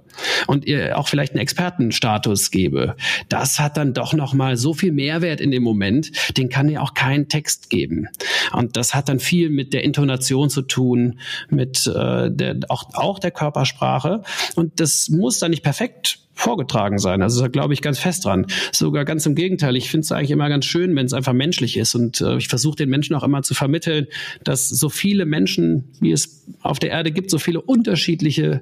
[0.48, 2.96] und ihr auch vielleicht einen Expertenstatus gebe,
[3.30, 6.82] das hat dann doch noch mal so viel Mehrwert in dem Moment, den kann ihr
[6.82, 8.08] auch kein Text geben.
[8.54, 13.20] Und das hat dann viel mit der Intonation zu tun, mit äh, der, auch, auch
[13.20, 14.22] der Körpersprache.
[14.56, 17.24] Und das muss dann nicht perfekt vorgetragen sein.
[17.24, 18.46] Also da glaube ich ganz fest dran.
[18.72, 19.76] Sogar ganz im Gegenteil.
[19.76, 21.96] Ich finde es eigentlich immer ganz schön, wenn es einfach menschlich ist.
[21.96, 24.06] Und äh, ich versuche den Menschen auch immer zu vermitteln,
[24.44, 28.62] dass so viele Menschen, wie es auf der Erde gibt, so viele unterschiedliche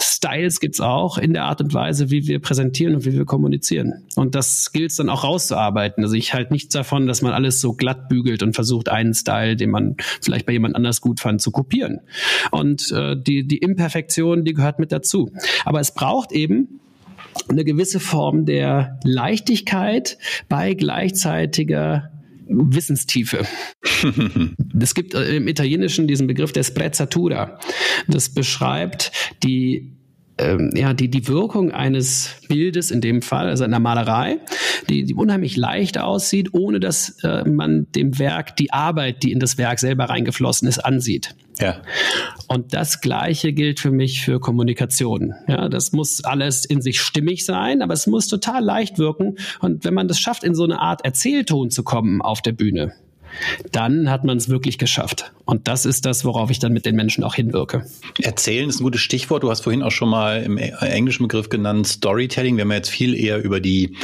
[0.00, 3.24] Styles gibt es auch in der Art und Weise, wie wir präsentieren und wie wir
[3.24, 4.04] kommunizieren.
[4.16, 6.02] Und das gilt es dann auch rauszuarbeiten.
[6.02, 9.56] Also ich halte nichts davon, dass man alles so glatt bügelt und versucht, einen Style,
[9.56, 12.00] den man vielleicht bei jemand anders gut fand, zu kopieren.
[12.50, 15.30] Und äh, die, die Imperfektion, die gehört mit dazu.
[15.64, 16.80] Aber es braucht eben
[17.48, 22.10] eine gewisse Form der Leichtigkeit bei gleichzeitiger
[22.48, 23.46] Wissenstiefe.
[24.80, 27.58] es gibt äh, im Italienischen diesen Begriff der Sprezzatura.
[28.08, 29.97] Das beschreibt die
[30.38, 34.38] ähm, ja, die, die Wirkung eines Bildes in dem Fall, also einer Malerei,
[34.88, 39.40] die, die unheimlich leicht aussieht, ohne dass äh, man dem Werk die Arbeit, die in
[39.40, 41.34] das Werk selber reingeflossen ist, ansieht.
[41.60, 41.82] Ja.
[42.46, 45.34] Und das Gleiche gilt für mich für Kommunikation.
[45.48, 49.36] Ja, das muss alles in sich stimmig sein, aber es muss total leicht wirken.
[49.60, 52.92] Und wenn man das schafft, in so eine Art Erzählton zu kommen auf der Bühne,
[53.72, 55.32] dann hat man es wirklich geschafft.
[55.44, 57.86] Und das ist das, worauf ich dann mit den Menschen auch hinwirke.
[58.20, 59.42] Erzählen ist ein gutes Stichwort.
[59.42, 62.56] Du hast vorhin auch schon mal im englischen Begriff genannt Storytelling.
[62.56, 63.96] Wir haben ja jetzt viel eher über die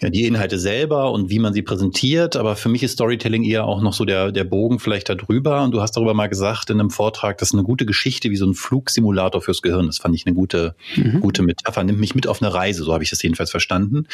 [0.00, 2.34] ja, die Inhalte selber und wie man sie präsentiert.
[2.34, 5.62] Aber für mich ist Storytelling eher auch noch so der, der Bogen vielleicht darüber.
[5.62, 8.36] Und du hast darüber mal gesagt in einem Vortrag, das ist eine gute Geschichte wie
[8.36, 9.86] so ein Flugsimulator fürs Gehirn.
[9.86, 11.20] Das fand ich eine gute, mhm.
[11.20, 11.84] gute Metapher.
[11.84, 14.08] Nimmt mich mit auf eine Reise, so habe ich das jedenfalls verstanden.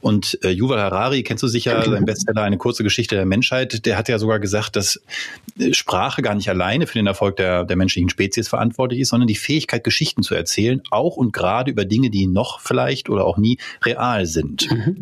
[0.00, 1.90] Und äh, Yuval Harari, kennst du sicher, mhm.
[1.92, 5.02] sein Bestseller Eine kurze Geschichte der Menschheit, der hat ja sogar gesagt, dass
[5.58, 9.26] äh, Sprache gar nicht alleine für den Erfolg der, der menschlichen Spezies verantwortlich ist, sondern
[9.26, 13.36] die Fähigkeit, Geschichten zu erzählen, auch und gerade über Dinge, die noch vielleicht oder auch
[13.36, 14.70] nie real sind.
[14.70, 15.00] Mhm.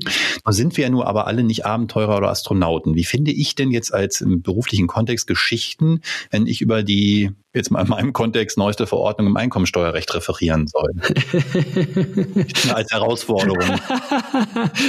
[0.48, 2.94] Sind wir ja nur aber alle nicht Abenteurer oder Astronauten.
[2.94, 7.70] Wie finde ich denn jetzt als im beruflichen Kontext Geschichten, wenn ich über die, jetzt
[7.70, 10.90] mal in meinem Kontext, neueste Verordnung im Einkommensteuerrecht referieren soll?
[12.72, 13.80] als Herausforderung.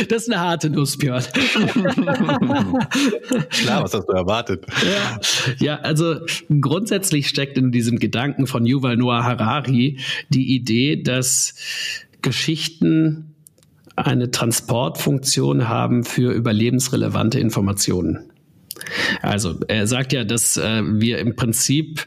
[0.10, 1.24] Das ist eine harte Nuss, Björn.
[3.50, 4.66] Klar, was hast du erwartet?
[4.84, 5.20] Ja,
[5.60, 6.18] ja, also
[6.62, 11.56] grundsätzlich steckt in diesem Gedanken von Yuval Noah Harari die Idee, dass
[12.22, 13.33] Geschichten
[13.96, 18.33] eine Transportfunktion haben für überlebensrelevante Informationen.
[19.22, 22.06] Also er sagt ja, dass äh, wir im Prinzip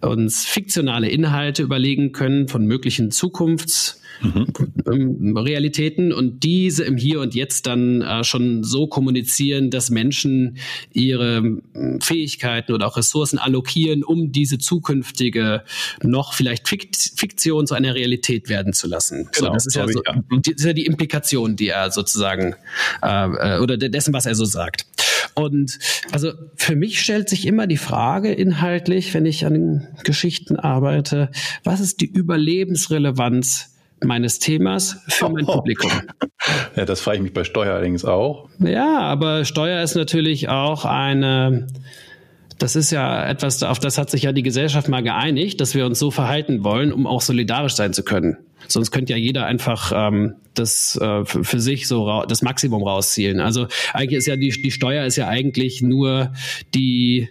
[0.00, 5.36] uns fiktionale Inhalte überlegen können von möglichen Zukunfts- mhm.
[5.36, 10.58] Realitäten und diese im Hier und Jetzt dann äh, schon so kommunizieren, dass Menschen
[10.92, 15.64] ihre ähm, Fähigkeiten oder auch Ressourcen allokieren, um diese zukünftige
[16.02, 19.28] noch vielleicht Fiktion zu einer Realität werden zu lassen.
[19.32, 20.22] Genau, so, das ist ja, so, ja.
[20.30, 22.54] das ist ja die Implikation, die er sozusagen
[23.02, 24.86] äh, äh, oder dessen, was er so sagt.
[25.34, 25.78] Und
[26.10, 31.30] also für mich stellt sich immer die Frage inhaltlich, wenn ich an Geschichten arbeite,
[31.64, 33.72] was ist die Überlebensrelevanz
[34.04, 35.54] meines Themas für mein oh.
[35.54, 35.90] Publikum.
[36.76, 38.48] Ja, das frage ich mich bei Steuer allerdings auch.
[38.58, 41.66] Ja, aber Steuer ist natürlich auch eine,
[42.58, 45.86] das ist ja etwas, auf das hat sich ja die Gesellschaft mal geeinigt, dass wir
[45.86, 48.36] uns so verhalten wollen, um auch solidarisch sein zu können.
[48.68, 53.40] Sonst könnte ja jeder einfach ähm, das äh, für sich so das Maximum rauszielen.
[53.40, 56.32] Also eigentlich ist ja die, die Steuer ist ja eigentlich nur
[56.74, 57.28] die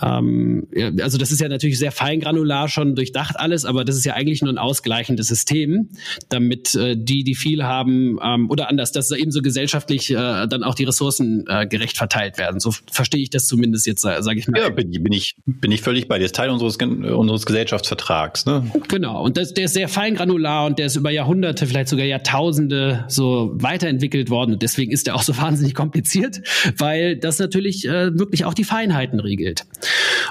[0.00, 0.66] ähm,
[1.00, 4.42] also das ist ja natürlich sehr feingranular schon durchdacht alles, aber das ist ja eigentlich
[4.42, 5.90] nur ein ausgleichendes System,
[6.28, 10.62] damit äh, die, die viel haben, ähm, oder anders, dass eben so gesellschaftlich äh, dann
[10.62, 12.60] auch die Ressourcen äh, gerecht verteilt werden.
[12.60, 14.60] So verstehe ich das zumindest jetzt, äh, sage ich mal.
[14.60, 16.22] Ja, bin, bin, ich, bin ich völlig bei dir.
[16.22, 18.46] Das ist Teil unseres, unseres Gesellschaftsvertrags.
[18.46, 18.70] Ne?
[18.88, 23.04] Genau, und das, der ist sehr feingranular und der ist über Jahrhunderte, vielleicht sogar Jahrtausende
[23.08, 24.52] so weiterentwickelt worden.
[24.52, 26.40] Und deswegen ist der auch so wahnsinnig kompliziert,
[26.78, 29.64] weil das natürlich äh, wirklich auch die Feinheiten regelt.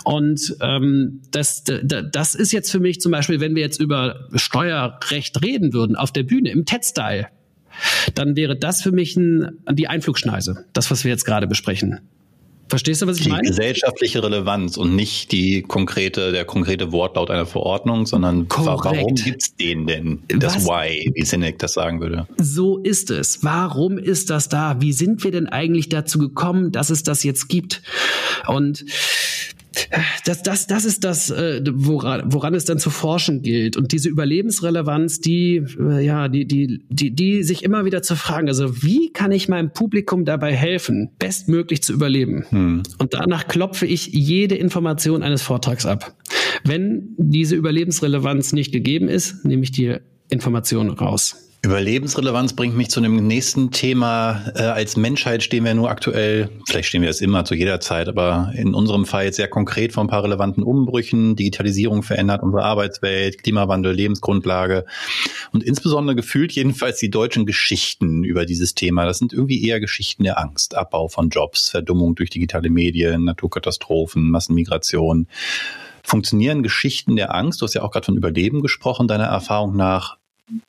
[0.03, 5.41] Und ähm, das, das ist jetzt für mich zum Beispiel, wenn wir jetzt über Steuerrecht
[5.43, 7.27] reden würden auf der Bühne im TED-Style,
[8.15, 11.99] dann wäre das für mich ein, die Einflugschneise, das, was wir jetzt gerade besprechen.
[12.71, 13.41] Verstehst du, was ich die meine?
[13.41, 18.85] Die gesellschaftliche Relevanz und nicht die konkrete, der konkrete Wortlaut einer Verordnung, sondern Korrekt.
[18.85, 20.23] warum gibt's den denn?
[20.29, 20.67] Das was?
[20.67, 22.29] Why, wie Sinek das sagen würde.
[22.37, 23.43] So ist es.
[23.43, 24.79] Warum ist das da?
[24.79, 27.81] Wie sind wir denn eigentlich dazu gekommen, dass es das jetzt gibt?
[28.47, 28.85] Und
[30.25, 33.77] das, das, das ist das, äh, woran, woran es dann zu forschen gilt.
[33.77, 38.47] Und diese Überlebensrelevanz, die, äh, ja, die, die, die, die sich immer wieder zu fragen,
[38.47, 42.45] also wie kann ich meinem Publikum dabei helfen, bestmöglich zu überleben?
[42.49, 42.83] Hm.
[42.97, 46.15] Und danach klopfe ich jede Information eines Vortrags ab.
[46.63, 49.97] Wenn diese Überlebensrelevanz nicht gegeben ist, nehme ich die
[50.29, 51.50] Information raus.
[51.63, 54.41] Überlebensrelevanz bringt mich zu einem nächsten Thema.
[54.55, 58.07] Äh, als Menschheit stehen wir nur aktuell, vielleicht stehen wir es immer zu jeder Zeit,
[58.07, 61.35] aber in unserem Fall jetzt sehr konkret vor ein paar relevanten Umbrüchen.
[61.35, 64.85] Digitalisierung verändert unsere Arbeitswelt, Klimawandel, Lebensgrundlage
[65.51, 69.05] und insbesondere gefühlt jedenfalls die deutschen Geschichten über dieses Thema.
[69.05, 74.31] Das sind irgendwie eher Geschichten der Angst, Abbau von Jobs, Verdummung durch digitale Medien, Naturkatastrophen,
[74.31, 75.27] Massenmigration.
[76.03, 80.17] Funktionieren Geschichten der Angst, du hast ja auch gerade von Überleben gesprochen, deiner Erfahrung nach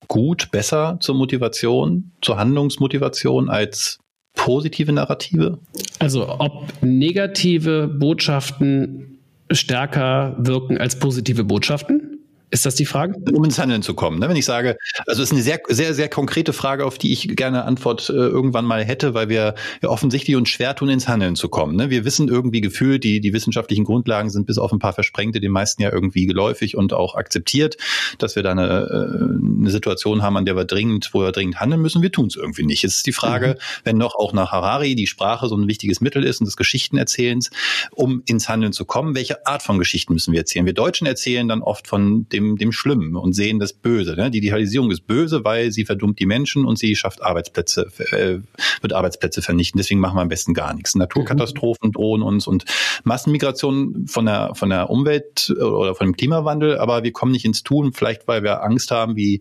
[0.08, 3.98] gut, besser zur Motivation, zur Handlungsmotivation als
[4.34, 5.58] positive Narrative?
[5.98, 9.18] Also ob negative Botschaften
[9.50, 12.11] stärker wirken als positive Botschaften?
[12.52, 13.14] Ist das die Frage?
[13.32, 14.18] Um ins Handeln zu kommen.
[14.18, 14.28] Ne?
[14.28, 17.34] Wenn ich sage, also es ist eine sehr, sehr, sehr konkrete Frage, auf die ich
[17.34, 21.34] gerne Antwort äh, irgendwann mal hätte, weil wir ja offensichtlich uns schwer tun, ins Handeln
[21.34, 21.76] zu kommen.
[21.76, 21.88] Ne?
[21.88, 25.50] Wir wissen irgendwie gefühlt, die, die wissenschaftlichen Grundlagen sind bis auf ein paar Versprengte den
[25.50, 27.78] meisten ja irgendwie geläufig und auch akzeptiert,
[28.18, 31.58] dass wir da eine, äh, eine Situation haben, an der wir dringend, wo wir dringend
[31.58, 32.02] handeln müssen.
[32.02, 32.84] Wir tun es irgendwie nicht.
[32.84, 33.80] Es ist die Frage, mhm.
[33.84, 37.50] wenn noch auch nach Harari die Sprache so ein wichtiges Mittel ist und des Geschichtenerzählens,
[37.92, 40.66] um ins Handeln zu kommen, welche Art von Geschichten müssen wir erzählen?
[40.66, 44.14] Wir Deutschen erzählen dann oft von dem dem, dem Schlimmen und sehen das Böse.
[44.14, 44.30] Ne?
[44.30, 48.38] Die Digitalisierung ist böse, weil sie verdummt die Menschen und sie schafft Arbeitsplätze, äh,
[48.80, 49.78] wird Arbeitsplätze vernichten.
[49.78, 50.94] Deswegen machen wir am besten gar nichts.
[50.94, 51.92] Naturkatastrophen mhm.
[51.92, 52.64] drohen uns und
[53.04, 57.62] Massenmigration von der, von der Umwelt oder von dem Klimawandel, aber wir kommen nicht ins
[57.62, 59.40] Tun, vielleicht weil wir Angst haben wie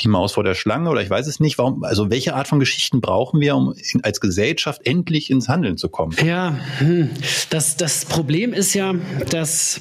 [0.00, 1.58] die Maus vor der Schlange oder ich weiß es nicht.
[1.58, 5.76] Warum, also welche Art von Geschichten brauchen wir, um in, als Gesellschaft endlich ins Handeln
[5.76, 6.16] zu kommen?
[6.24, 7.10] Ja, hm.
[7.50, 8.94] das, das Problem ist ja,
[9.30, 9.80] dass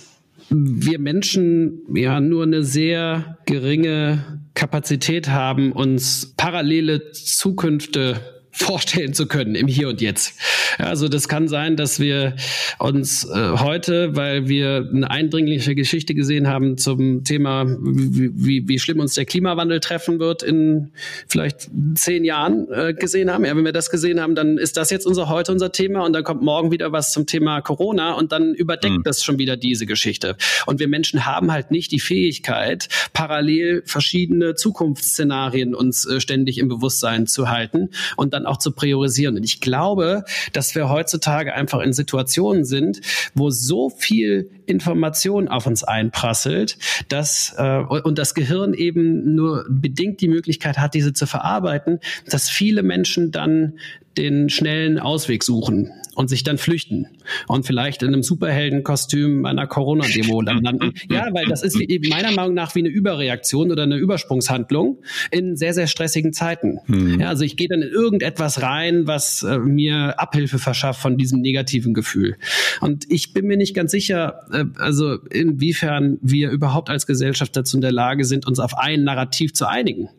[0.50, 8.20] wir Menschen ja nur eine sehr geringe Kapazität haben, uns parallele Zukünfte
[8.56, 10.40] vorstellen zu können im Hier und Jetzt.
[10.78, 12.36] Also das kann sein, dass wir
[12.80, 18.80] uns äh, heute, weil wir eine eindringliche Geschichte gesehen haben zum Thema, wie, wie, wie
[18.80, 20.92] schlimm uns der Klimawandel treffen wird in
[21.28, 23.44] vielleicht zehn Jahren äh, gesehen haben.
[23.44, 26.14] Ja, wenn wir das gesehen haben, dann ist das jetzt unser heute unser Thema und
[26.14, 29.04] dann kommt morgen wieder was zum Thema Corona und dann überdeckt mhm.
[29.04, 30.38] das schon wieder diese Geschichte.
[30.66, 36.70] Und wir Menschen haben halt nicht die Fähigkeit, parallel verschiedene Zukunftsszenarien uns äh, ständig im
[36.70, 39.38] Bewusstsein zu halten und dann auch zu priorisieren.
[39.38, 43.02] Und ich glaube, dass wir heutzutage einfach in Situationen sind,
[43.34, 46.78] wo so viel Information auf uns einprasselt,
[47.10, 52.50] dass äh, und das Gehirn eben nur bedingt die Möglichkeit hat, diese zu verarbeiten, dass
[52.50, 53.74] viele Menschen dann
[54.18, 57.08] den schnellen Ausweg suchen und sich dann flüchten
[57.48, 60.94] und vielleicht in einem Superheldenkostüm bei einer Corona-Demo landen.
[61.10, 65.56] Ja, weil das ist wie, meiner Meinung nach wie eine Überreaktion oder eine Übersprungshandlung in
[65.56, 66.80] sehr, sehr stressigen Zeiten.
[66.88, 67.20] Mhm.
[67.20, 71.42] Ja, also ich gehe dann in irgendetwas rein, was äh, mir Abhilfe verschafft von diesem
[71.42, 72.38] negativen Gefühl.
[72.82, 77.78] Und ich bin mir nicht ganz sicher, äh, also inwiefern wir überhaupt als Gesellschaft dazu
[77.78, 80.10] in der Lage sind, uns auf ein Narrativ zu einigen.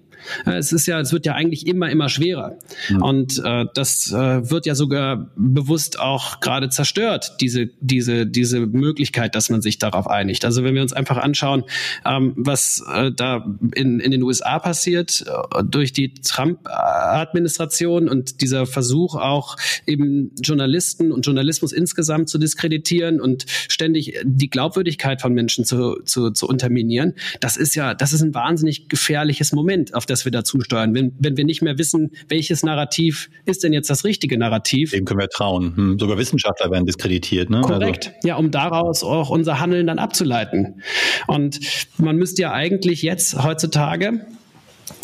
[0.45, 2.59] Es ist ja, es wird ja eigentlich immer, immer schwerer.
[2.89, 3.03] Mhm.
[3.03, 9.35] Und äh, das äh, wird ja sogar bewusst auch gerade zerstört, diese, diese, diese Möglichkeit,
[9.35, 10.45] dass man sich darauf einigt.
[10.45, 11.65] Also wenn wir uns einfach anschauen,
[12.05, 18.67] ähm, was äh, da in, in den USA passiert äh, durch die Trump-Administration und dieser
[18.67, 25.65] Versuch auch eben Journalisten und Journalismus insgesamt zu diskreditieren und ständig die Glaubwürdigkeit von Menschen
[25.65, 30.17] zu, zu, zu unterminieren, das ist ja, das ist ein wahnsinnig gefährliches Moment, auf das
[30.17, 30.95] dass wir dazu steuern.
[30.95, 34.93] Wenn, wenn wir nicht mehr wissen, welches Narrativ ist denn jetzt das richtige Narrativ.
[34.93, 35.77] Dem können wir trauen.
[35.77, 35.99] Hm.
[35.99, 37.51] Sogar Wissenschaftler werden diskreditiert.
[37.51, 37.61] Ne?
[37.61, 38.07] Korrekt.
[38.17, 38.29] Also.
[38.29, 40.81] Ja, um daraus auch unser Handeln dann abzuleiten.
[41.27, 41.61] Und
[41.99, 44.25] man müsste ja eigentlich jetzt heutzutage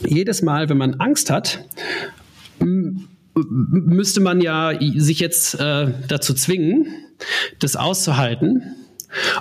[0.07, 1.63] jedes Mal, wenn man Angst hat,
[3.35, 6.87] müsste man ja sich jetzt äh, dazu zwingen,
[7.59, 8.63] das auszuhalten,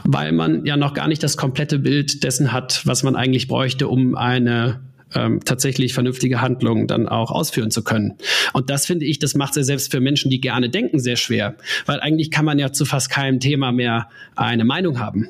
[0.03, 3.87] weil man ja noch gar nicht das komplette Bild dessen hat, was man eigentlich bräuchte,
[3.87, 4.81] um eine
[5.15, 8.15] ähm, tatsächlich vernünftige Handlungen dann auch ausführen zu können.
[8.53, 11.15] Und das finde ich, das macht es ja selbst für Menschen, die gerne denken, sehr
[11.15, 15.29] schwer, weil eigentlich kann man ja zu fast keinem Thema mehr eine Meinung haben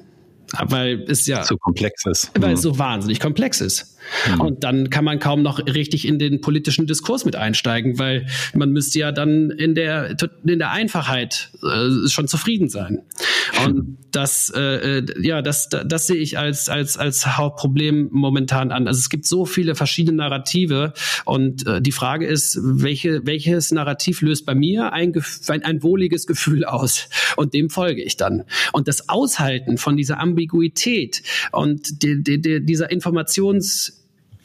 [0.60, 2.32] weil es ja so komplex ist.
[2.38, 2.56] Weil mhm.
[2.56, 3.98] es so wahnsinnig komplex ist.
[4.28, 4.42] Mhm.
[4.42, 8.72] Und dann kann man kaum noch richtig in den politischen Diskurs mit einsteigen, weil man
[8.72, 13.04] müsste ja dann in der in der Einfachheit äh, schon zufrieden sein.
[13.66, 18.88] Und das äh, äh ja, das, das sehe ich als als als Hauptproblem momentan an.
[18.88, 20.94] Also es gibt so viele verschiedene Narrative
[21.26, 25.14] und äh, die Frage ist, welche welches Narrativ löst bei mir ein,
[25.48, 28.44] ein ein wohliges Gefühl aus und dem folge ich dann.
[28.74, 34.01] Und das Aushalten von dieser Ambiguität Ambiguität und die, die, die, dieser Informations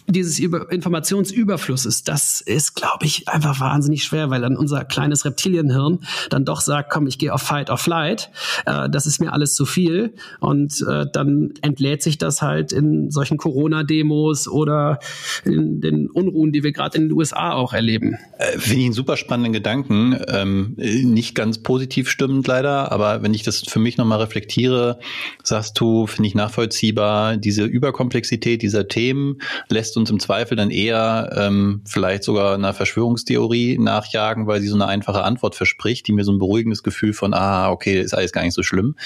[0.09, 6.01] dieses Über Informationsüberflusses, das ist, glaube ich, einfach wahnsinnig schwer, weil dann unser kleines Reptilienhirn
[6.31, 8.31] dann doch sagt, komm, ich gehe auf Fight or Flight,
[8.67, 13.11] äh, das ist mir alles zu viel und äh, dann entlädt sich das halt in
[13.11, 15.01] solchen Corona-Demos oder
[15.45, 18.17] in den Unruhen, die wir gerade in den USA auch erleben.
[18.39, 23.35] Äh, Finde ich einen super spannenden Gedanken, ähm, nicht ganz positiv stimmend leider, aber wenn
[23.35, 24.99] ich das für mich nochmal reflektiere,
[25.43, 29.39] sagst du, finde ich nachvollziehbar, diese Überkomplexität dieser Themen
[29.69, 34.75] lässt uns im Zweifel dann eher ähm, vielleicht sogar einer Verschwörungstheorie nachjagen, weil sie so
[34.75, 38.33] eine einfache Antwort verspricht, die mir so ein beruhigendes Gefühl von, ah, okay, ist alles
[38.33, 38.97] gar nicht so schlimm,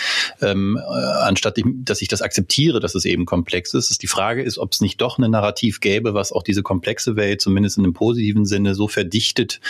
[0.40, 3.90] ähm, äh, anstatt ich, dass ich das akzeptiere, dass es eben komplex ist.
[3.90, 7.16] ist die Frage ist, ob es nicht doch ein Narrativ gäbe, was auch diese komplexe
[7.16, 9.61] Welt zumindest in einem positiven Sinne so verdichtet,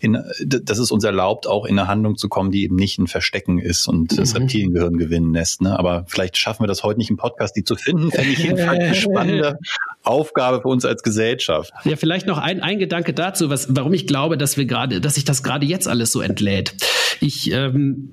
[0.00, 3.06] in, dass es uns erlaubt, auch in eine Handlung zu kommen, die eben nicht ein
[3.06, 4.16] Verstecken ist und mhm.
[4.16, 5.62] das Reptiliengehirn gewinnen lässt.
[5.62, 5.78] Ne?
[5.78, 8.10] Aber vielleicht schaffen wir das heute nicht im Podcast, die zu finden.
[8.10, 9.58] Fände ich jedenfalls eine spannende
[10.02, 11.72] Aufgabe für uns als Gesellschaft.
[11.84, 15.16] Ja, vielleicht noch ein, ein Gedanke dazu, was, warum ich glaube, dass wir gerade, dass
[15.16, 16.74] sich das gerade jetzt alles so entlädt.
[17.20, 18.10] Ich ähm,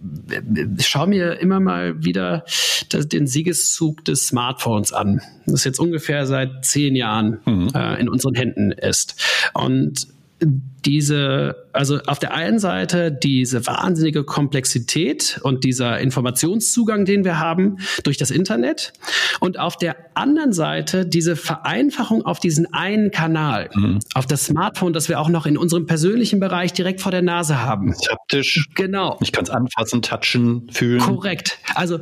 [0.82, 2.44] schaue mir immer mal wieder
[2.90, 7.70] das, den Siegeszug des Smartphones an, das jetzt ungefähr seit zehn Jahren mhm.
[7.74, 9.16] äh, in unseren Händen ist.
[9.54, 10.08] Und
[10.40, 17.78] diese, also auf der einen Seite diese wahnsinnige Komplexität und dieser Informationszugang, den wir haben
[18.04, 18.94] durch das Internet
[19.40, 24.00] und auf der anderen Seite diese Vereinfachung auf diesen einen Kanal, mhm.
[24.14, 27.62] auf das Smartphone, das wir auch noch in unserem persönlichen Bereich direkt vor der Nase
[27.62, 27.94] haben.
[28.10, 28.70] Haptisch.
[28.76, 29.18] Genau.
[29.22, 31.00] Ich kann es anfassen, touchen, fühlen.
[31.00, 31.58] Korrekt.
[31.74, 32.00] Also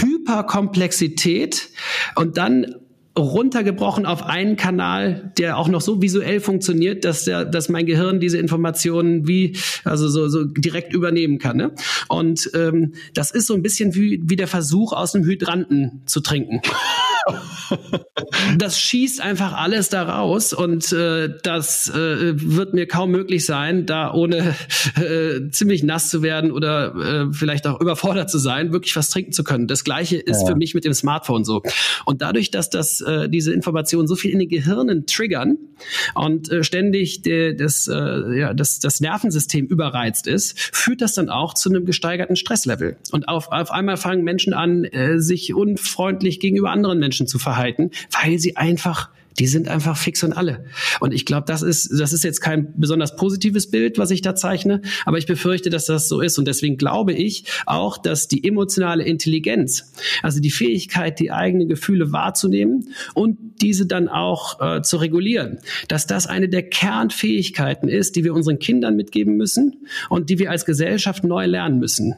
[0.00, 1.70] Hyperkomplexität
[2.14, 2.74] und dann
[3.18, 8.20] runtergebrochen auf einen Kanal, der auch noch so visuell funktioniert, dass der, dass mein Gehirn
[8.20, 11.56] diese Informationen wie also so, so direkt übernehmen kann.
[11.56, 11.72] Ne?
[12.08, 16.20] Und ähm, das ist so ein bisschen wie, wie der Versuch, aus einem Hydranten zu
[16.20, 16.60] trinken.
[18.58, 23.86] das schießt einfach alles da raus und äh, das äh, wird mir kaum möglich sein,
[23.86, 24.54] da ohne
[24.96, 29.32] äh, ziemlich nass zu werden oder äh, vielleicht auch überfordert zu sein, wirklich was trinken
[29.32, 29.66] zu können.
[29.66, 30.48] Das gleiche ist ja.
[30.48, 31.62] für mich mit dem Smartphone so.
[32.04, 35.58] Und dadurch, dass das äh, diese Informationen so viel in den Gehirnen triggern
[36.14, 41.28] und äh, ständig de, das, äh, ja, das, das Nervensystem überreizt ist, führt das dann
[41.28, 42.96] auch zu einem gesteigerten Stresslevel.
[43.12, 47.90] Und auf, auf einmal fangen Menschen an, äh, sich unfreundlich gegenüber anderen Menschen zu verhalten,
[48.22, 50.64] weil sie einfach die sind einfach fix und alle.
[51.00, 54.34] Und ich glaube, das ist, das ist jetzt kein besonders positives Bild, was ich da
[54.34, 56.38] zeichne, aber ich befürchte, dass das so ist.
[56.38, 62.12] Und deswegen glaube ich auch, dass die emotionale Intelligenz, also die Fähigkeit, die eigenen Gefühle
[62.12, 65.58] wahrzunehmen und diese dann auch äh, zu regulieren,
[65.88, 70.50] dass das eine der Kernfähigkeiten ist, die wir unseren Kindern mitgeben müssen und die wir
[70.50, 72.14] als Gesellschaft neu lernen müssen.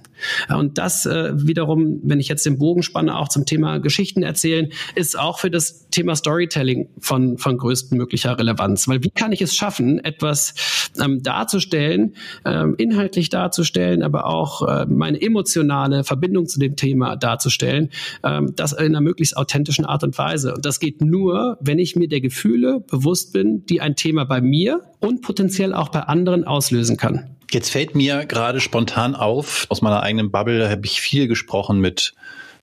[0.49, 4.71] Und das äh, wiederum, wenn ich jetzt den Bogen spanne, auch zum Thema Geschichten erzählen,
[4.95, 8.87] ist auch für das Thema Storytelling von, von größtmöglicher Relevanz.
[8.87, 10.55] Weil wie kann ich es schaffen, etwas
[11.03, 17.91] ähm, darzustellen, ähm, inhaltlich darzustellen, aber auch äh, meine emotionale Verbindung zu dem Thema darzustellen,
[18.23, 20.55] ähm, das in einer möglichst authentischen Art und Weise.
[20.55, 24.41] Und das geht nur, wenn ich mir der Gefühle bewusst bin, die ein Thema bei
[24.41, 27.37] mir und potenziell auch bei anderen auslösen kann.
[27.51, 32.15] Jetzt fällt mir gerade spontan auf, aus meiner eigenen Bubble habe ich viel gesprochen mit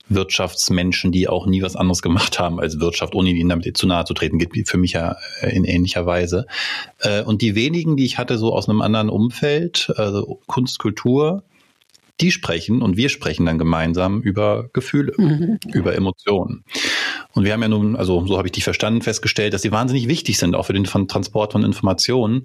[0.08, 4.04] Wirtschaftsmenschen, die auch nie was anderes gemacht haben als Wirtschaft, ohne ihnen damit zu nahe
[4.04, 6.46] zu treten, geht für mich ja äh, in ähnlicher Weise.
[7.00, 11.42] Äh, und die wenigen, die ich hatte, so aus einem anderen Umfeld, also Kunst, Kultur,
[12.20, 15.58] die sprechen und wir sprechen dann gemeinsam über Gefühle, mhm.
[15.72, 16.64] über Emotionen.
[17.32, 20.08] Und wir haben ja nun, also so habe ich dich verstanden, festgestellt, dass die wahnsinnig
[20.08, 22.44] wichtig sind, auch für den Transport von Informationen.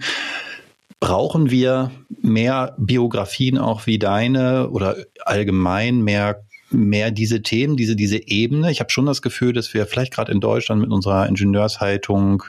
[0.99, 1.91] Brauchen wir
[2.21, 4.95] mehr Biografien auch wie deine oder
[5.25, 6.43] allgemein mehr
[6.73, 8.71] mehr diese Themen, diese, diese Ebene.
[8.71, 12.43] Ich habe schon das Gefühl, dass wir vielleicht gerade in Deutschland mit unserer Ingenieurshaltung,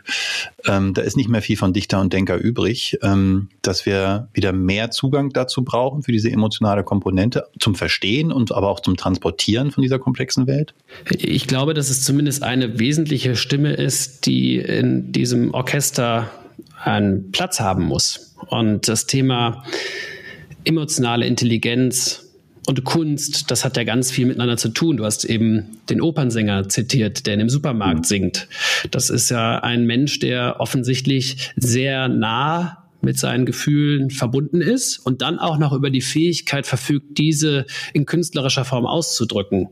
[0.67, 4.53] ähm, da ist nicht mehr viel von Dichter und Denker übrig, ähm, dass wir wieder
[4.53, 9.71] mehr Zugang dazu brauchen für diese emotionale Komponente zum Verstehen und aber auch zum Transportieren
[9.71, 10.75] von dieser komplexen Welt?
[11.11, 16.31] Ich glaube, dass es zumindest eine wesentliche Stimme ist, die in diesem Orchester
[16.83, 18.35] einen Platz haben muss.
[18.49, 19.65] Und das Thema
[20.65, 22.24] emotionale Intelligenz
[22.67, 24.97] und Kunst, das hat ja ganz viel miteinander zu tun.
[24.97, 28.05] Du hast eben den Opernsänger zitiert, der in dem Supermarkt mhm.
[28.05, 28.49] singt.
[28.91, 35.23] Das ist ja ein Mensch, der offensichtlich sehr nah mit seinen Gefühlen verbunden ist und
[35.23, 39.69] dann auch noch über die Fähigkeit verfügt, diese in künstlerischer Form auszudrücken.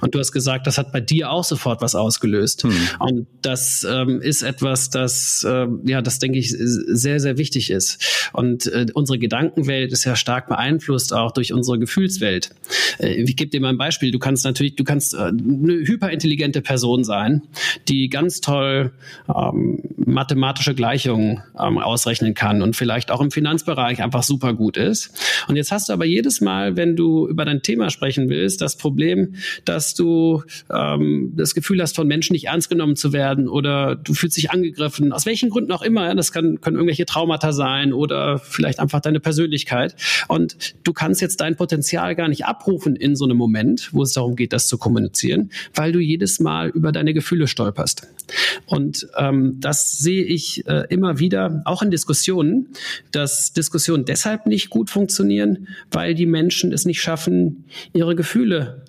[0.00, 2.62] Und du hast gesagt, das hat bei dir auch sofort was ausgelöst.
[2.64, 2.72] Hm.
[2.98, 8.30] Und das ähm, ist etwas, das, äh, ja, das denke ich sehr, sehr wichtig ist.
[8.32, 12.50] Und äh, unsere Gedankenwelt ist ja stark beeinflusst auch durch unsere Gefühlswelt.
[12.98, 14.10] Äh, ich gebe dir mal ein Beispiel.
[14.10, 17.42] Du kannst natürlich, du kannst äh, eine hyperintelligente Person sein,
[17.88, 18.92] die ganz toll
[19.28, 24.76] ähm, mathematische Gleichungen ähm, ausrechnen kann und und vielleicht auch im Finanzbereich einfach super gut
[24.76, 25.10] ist.
[25.48, 28.76] Und jetzt hast du aber jedes Mal, wenn du über dein Thema sprechen willst, das
[28.76, 33.96] Problem, dass du ähm, das Gefühl hast, von Menschen nicht ernst genommen zu werden oder
[33.96, 36.14] du fühlst dich angegriffen, aus welchen Gründen auch immer.
[36.14, 39.96] Das kann, können irgendwelche Traumata sein oder vielleicht einfach deine Persönlichkeit.
[40.28, 44.12] Und du kannst jetzt dein Potenzial gar nicht abrufen in so einem Moment, wo es
[44.12, 48.06] darum geht, das zu kommunizieren, weil du jedes Mal über deine Gefühle stolperst.
[48.66, 52.59] Und ähm, das sehe ich äh, immer wieder, auch in Diskussionen,
[53.12, 58.84] dass Diskussionen deshalb nicht gut funktionieren, weil die Menschen es nicht schaffen, ihre Gefühle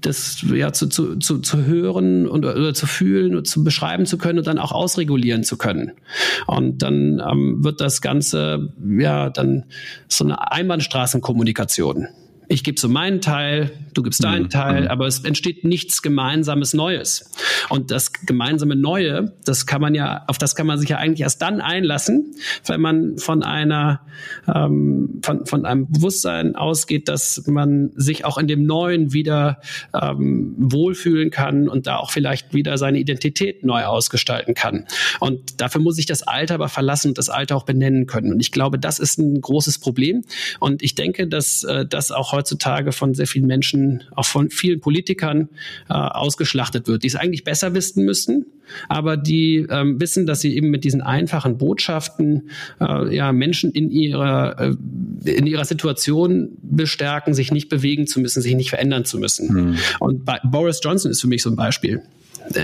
[0.00, 4.18] das ja zu, zu, zu, zu hören und oder zu fühlen und zu beschreiben zu
[4.18, 5.92] können und dann auch ausregulieren zu können.
[6.46, 9.64] Und dann ähm, wird das Ganze ja dann
[10.08, 12.08] so eine Einbahnstraßenkommunikation
[12.48, 14.50] ich gebe so meinen Teil, du gibst deinen mhm.
[14.50, 14.88] Teil, mhm.
[14.88, 17.30] aber es entsteht nichts gemeinsames Neues.
[17.68, 21.20] Und das gemeinsame Neue, das kann man ja, auf das kann man sich ja eigentlich
[21.20, 22.34] erst dann einlassen,
[22.66, 24.00] wenn man von einer,
[24.52, 29.60] ähm, von, von einem Bewusstsein ausgeht, dass man sich auch in dem Neuen wieder
[30.00, 34.86] ähm, wohlfühlen kann und da auch vielleicht wieder seine Identität neu ausgestalten kann.
[35.20, 38.32] Und dafür muss ich das Alter aber verlassen und das Alter auch benennen können.
[38.32, 40.24] Und ich glaube, das ist ein großes Problem.
[40.60, 44.80] Und ich denke, dass äh, das auch heutzutage von sehr vielen Menschen, auch von vielen
[44.80, 45.48] Politikern
[45.88, 48.46] äh, ausgeschlachtet wird, die es eigentlich besser wissen müssten,
[48.88, 53.90] aber die ähm, wissen, dass sie eben mit diesen einfachen Botschaften äh, ja Menschen in
[53.90, 59.18] ihrer äh, in ihrer Situation bestärken, sich nicht bewegen zu müssen, sich nicht verändern zu
[59.18, 59.48] müssen.
[59.48, 59.76] Hm.
[59.98, 62.02] Und bei Boris Johnson ist für mich so ein Beispiel.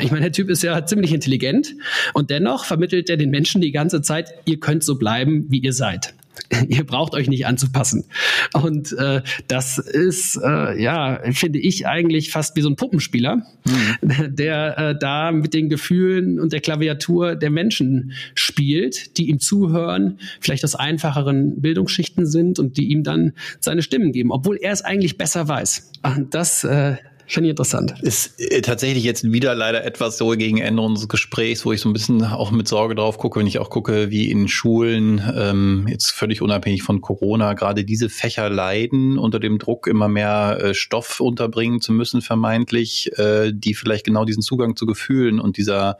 [0.00, 1.74] Ich meine, der Typ ist ja ziemlich intelligent
[2.14, 5.74] und dennoch vermittelt er den Menschen die ganze Zeit, ihr könnt so bleiben, wie ihr
[5.74, 6.14] seid.
[6.68, 8.04] Ihr braucht euch nicht anzupassen.
[8.52, 13.96] Und äh, das ist, äh, ja, finde ich eigentlich fast wie so ein Puppenspieler, mhm.
[14.36, 20.18] der äh, da mit den Gefühlen und der Klaviatur der Menschen spielt, die ihm zuhören,
[20.40, 24.82] vielleicht aus einfacheren Bildungsschichten sind und die ihm dann seine Stimmen geben, obwohl er es
[24.82, 25.92] eigentlich besser weiß.
[26.02, 26.96] Und das äh,
[27.26, 27.94] Ich interessant.
[28.02, 31.88] Ist äh, tatsächlich jetzt wieder leider etwas so gegen Ende unseres Gesprächs, wo ich so
[31.88, 35.86] ein bisschen auch mit Sorge drauf gucke, wenn ich auch gucke, wie in Schulen, ähm,
[35.88, 40.74] jetzt völlig unabhängig von Corona, gerade diese Fächer leiden unter dem Druck, immer mehr äh,
[40.74, 45.98] Stoff unterbringen zu müssen, vermeintlich, äh, die vielleicht genau diesen Zugang zu Gefühlen und dieser,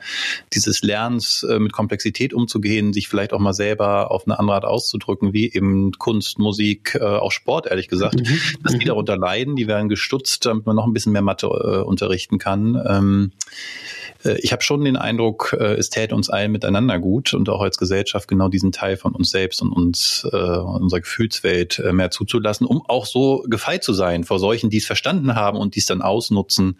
[0.53, 4.64] dieses Lernens äh, mit Komplexität umzugehen, sich vielleicht auch mal selber auf eine andere Art
[4.64, 8.39] auszudrücken, wie eben Kunst, Musik, äh, auch Sport, ehrlich gesagt, mhm.
[8.62, 8.89] dass die mhm.
[8.89, 12.79] darunter leiden, die werden gestutzt, damit man noch ein bisschen mehr Mathe äh, unterrichten kann.
[12.87, 17.49] Ähm, äh, ich habe schon den Eindruck, äh, es täte uns allen miteinander gut und
[17.49, 21.93] auch als Gesellschaft genau diesen Teil von uns selbst und uns äh, unserer Gefühlswelt äh,
[21.93, 25.75] mehr zuzulassen, um auch so gefeit zu sein vor solchen, die es verstanden haben und
[25.75, 26.79] die es dann ausnutzen.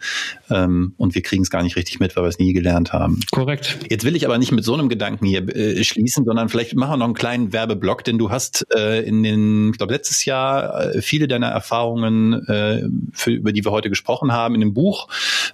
[0.49, 3.19] Ähm, und wir kriegen es gar nicht richtig mit, weil wir es nie gelernt haben.
[3.31, 3.77] Korrekt.
[3.89, 6.93] Jetzt will ich aber nicht mit so einem Gedanken hier äh, schließen, sondern vielleicht machen
[6.93, 10.95] wir noch einen kleinen Werbeblock, denn du hast äh, in den, ich glaube, letztes Jahr
[10.95, 12.83] äh, viele deiner Erfahrungen, äh,
[13.13, 15.07] für, über die wir heute gesprochen haben, in dem Buch,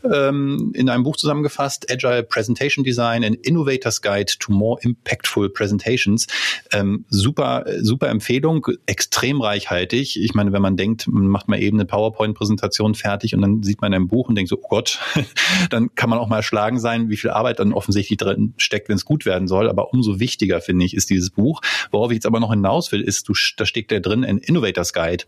[0.10, 5.50] ähm, in einem Buch zusammengefasst Fast Agile Presentation Design, an Innovator's Guide to More Impactful
[5.50, 6.28] Presentations.
[6.72, 10.18] Ähm, super, super Empfehlung, extrem reichhaltig.
[10.18, 13.82] Ich meine, wenn man denkt, man macht mal eben eine PowerPoint-Präsentation fertig und dann sieht
[13.82, 15.00] man ein Buch und denkt so, oh Gott,
[15.70, 18.96] dann kann man auch mal erschlagen sein, wie viel Arbeit dann offensichtlich drin steckt, wenn
[18.96, 19.70] es gut werden soll.
[19.70, 21.62] Aber umso wichtiger, finde ich, ist dieses Buch.
[21.92, 24.94] Worauf ich jetzt aber noch hinaus will, ist, du, da steckt da drin ein Innovator's
[24.94, 25.26] Guide.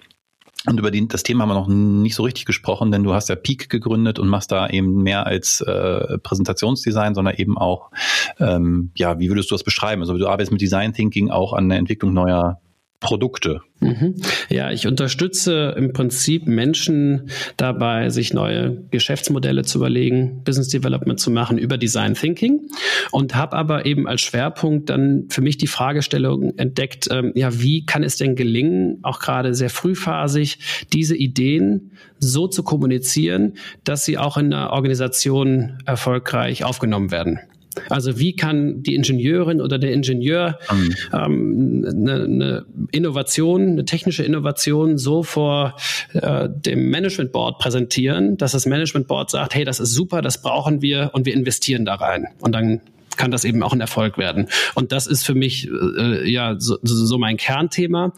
[0.66, 3.28] Und über die, das Thema haben wir noch nicht so richtig gesprochen, denn du hast
[3.28, 7.91] ja Peak gegründet und machst da eben mehr als äh, Präsentationsdesign, sondern eben auch,
[8.39, 10.01] ähm, ja, wie würdest du das beschreiben?
[10.01, 12.61] Also du arbeitest mit Design Thinking auch an der Entwicklung neuer
[13.04, 13.62] Produkte.
[13.82, 14.16] Mhm.
[14.49, 21.30] Ja, ich unterstütze im Prinzip Menschen dabei, sich neue Geschäftsmodelle zu überlegen, Business Development zu
[21.30, 22.62] machen über Design Thinking
[23.12, 27.86] und habe aber eben als Schwerpunkt dann für mich die Fragestellung entdeckt, ähm, ja, wie
[27.86, 30.60] kann es denn gelingen, auch gerade sehr frühphasig,
[30.93, 37.39] diese Ideen so zu kommunizieren, dass sie auch in der Organisation erfolgreich aufgenommen werden.
[37.89, 40.95] Also wie kann die Ingenieurin oder der Ingenieur mhm.
[41.13, 45.76] ähm, eine, eine, Innovation, eine technische Innovation so vor
[46.13, 50.41] äh, dem Management Board präsentieren, dass das Management Board sagt, hey, das ist super, das
[50.41, 52.28] brauchen wir und wir investieren da rein.
[52.39, 52.82] Und dann
[53.17, 54.47] kann das eben auch ein Erfolg werden.
[54.76, 58.13] Und das ist für mich äh, ja so, so mein Kernthema.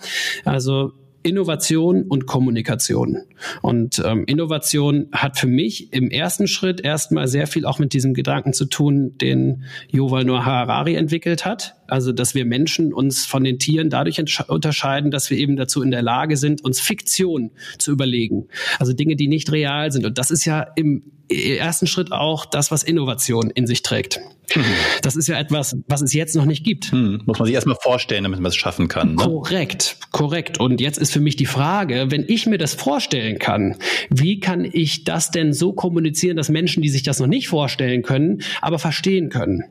[0.45, 0.93] Also
[1.25, 3.23] Innovation und Kommunikation.
[3.61, 8.13] Und ähm, Innovation hat für mich im ersten Schritt erstmal sehr viel auch mit diesem
[8.13, 13.43] Gedanken zu tun, den Yuval Noah Harari entwickelt hat Also, dass wir Menschen uns von
[13.43, 17.91] den Tieren dadurch unterscheiden, dass wir eben dazu in der Lage sind, uns Fiktion zu
[17.91, 18.47] überlegen.
[18.79, 20.05] Also Dinge, die nicht real sind.
[20.05, 24.19] Und das ist ja im ersten Schritt auch das, was Innovation in sich trägt.
[24.55, 24.63] Mhm.
[25.01, 26.93] Das ist ja etwas, was es jetzt noch nicht gibt.
[26.93, 27.21] Mhm.
[27.25, 29.15] Muss man sich erstmal vorstellen, damit man es schaffen kann.
[29.15, 29.23] Ne?
[29.23, 30.59] Korrekt, korrekt.
[30.59, 33.75] Und jetzt ist für mich die Frage, wenn ich mir das vorstellen kann,
[34.09, 38.03] wie kann ich das denn so kommunizieren, dass Menschen, die sich das noch nicht vorstellen
[38.03, 39.63] können, aber verstehen können?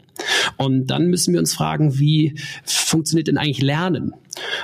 [0.57, 2.04] Und dann müssen wir uns fragen, wie
[2.65, 4.15] funktioniert denn eigentlich Lernen?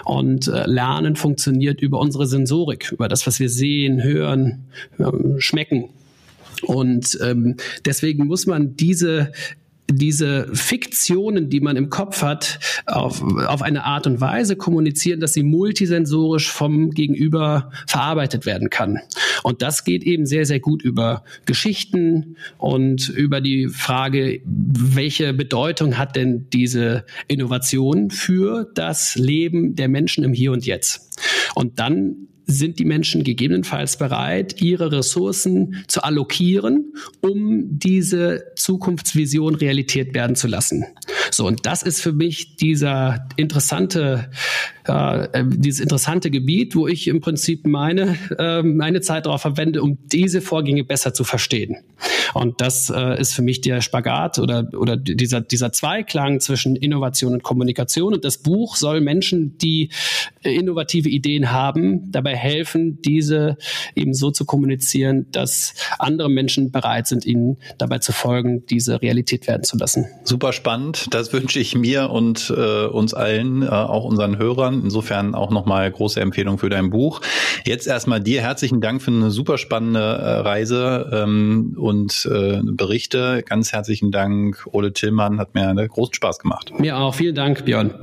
[0.04, 4.66] Und äh, Lernen funktioniert über unsere Sensorik, über das, was wir sehen, hören,
[4.98, 5.90] ähm, schmecken.
[6.62, 9.32] Und ähm, deswegen muss man diese
[9.92, 15.32] diese Fiktionen, die man im Kopf hat, auf, auf eine Art und Weise kommunizieren, dass
[15.32, 19.00] sie multisensorisch vom Gegenüber verarbeitet werden kann.
[19.42, 25.98] Und das geht eben sehr, sehr gut über Geschichten und über die Frage, welche Bedeutung
[25.98, 31.18] hat denn diese Innovation für das Leben der Menschen im Hier und Jetzt?
[31.54, 40.14] Und dann sind die Menschen gegebenenfalls bereit, ihre Ressourcen zu allokieren, um diese Zukunftsvision Realität
[40.14, 40.84] werden zu lassen.
[41.30, 44.30] So, und das ist für mich dieser interessante
[44.90, 49.98] äh, dieses interessante Gebiet, wo ich im Prinzip meine, äh, meine Zeit darauf verwende, um
[50.06, 51.76] diese Vorgänge besser zu verstehen.
[52.34, 57.32] Und das äh, ist für mich der Spagat oder, oder dieser, dieser Zweiklang zwischen Innovation
[57.32, 58.14] und Kommunikation.
[58.14, 59.90] Und das Buch soll Menschen, die
[60.42, 63.56] innovative Ideen haben, dabei helfen, diese
[63.94, 69.46] eben so zu kommunizieren, dass andere Menschen bereit sind, ihnen dabei zu folgen, diese Realität
[69.46, 70.06] werden zu lassen.
[70.24, 71.08] Super spannend.
[71.10, 74.79] Das wünsche ich mir und äh, uns allen, äh, auch unseren Hörern.
[74.82, 77.20] Insofern auch nochmal große Empfehlung für dein Buch.
[77.64, 83.42] Jetzt erstmal dir herzlichen Dank für eine super spannende äh, Reise ähm, und äh, Berichte.
[83.46, 85.38] Ganz herzlichen Dank, Ole Tillmann.
[85.38, 86.72] Hat mir großen Spaß gemacht.
[86.78, 87.14] Mir auch.
[87.14, 87.94] Vielen Dank, Björn.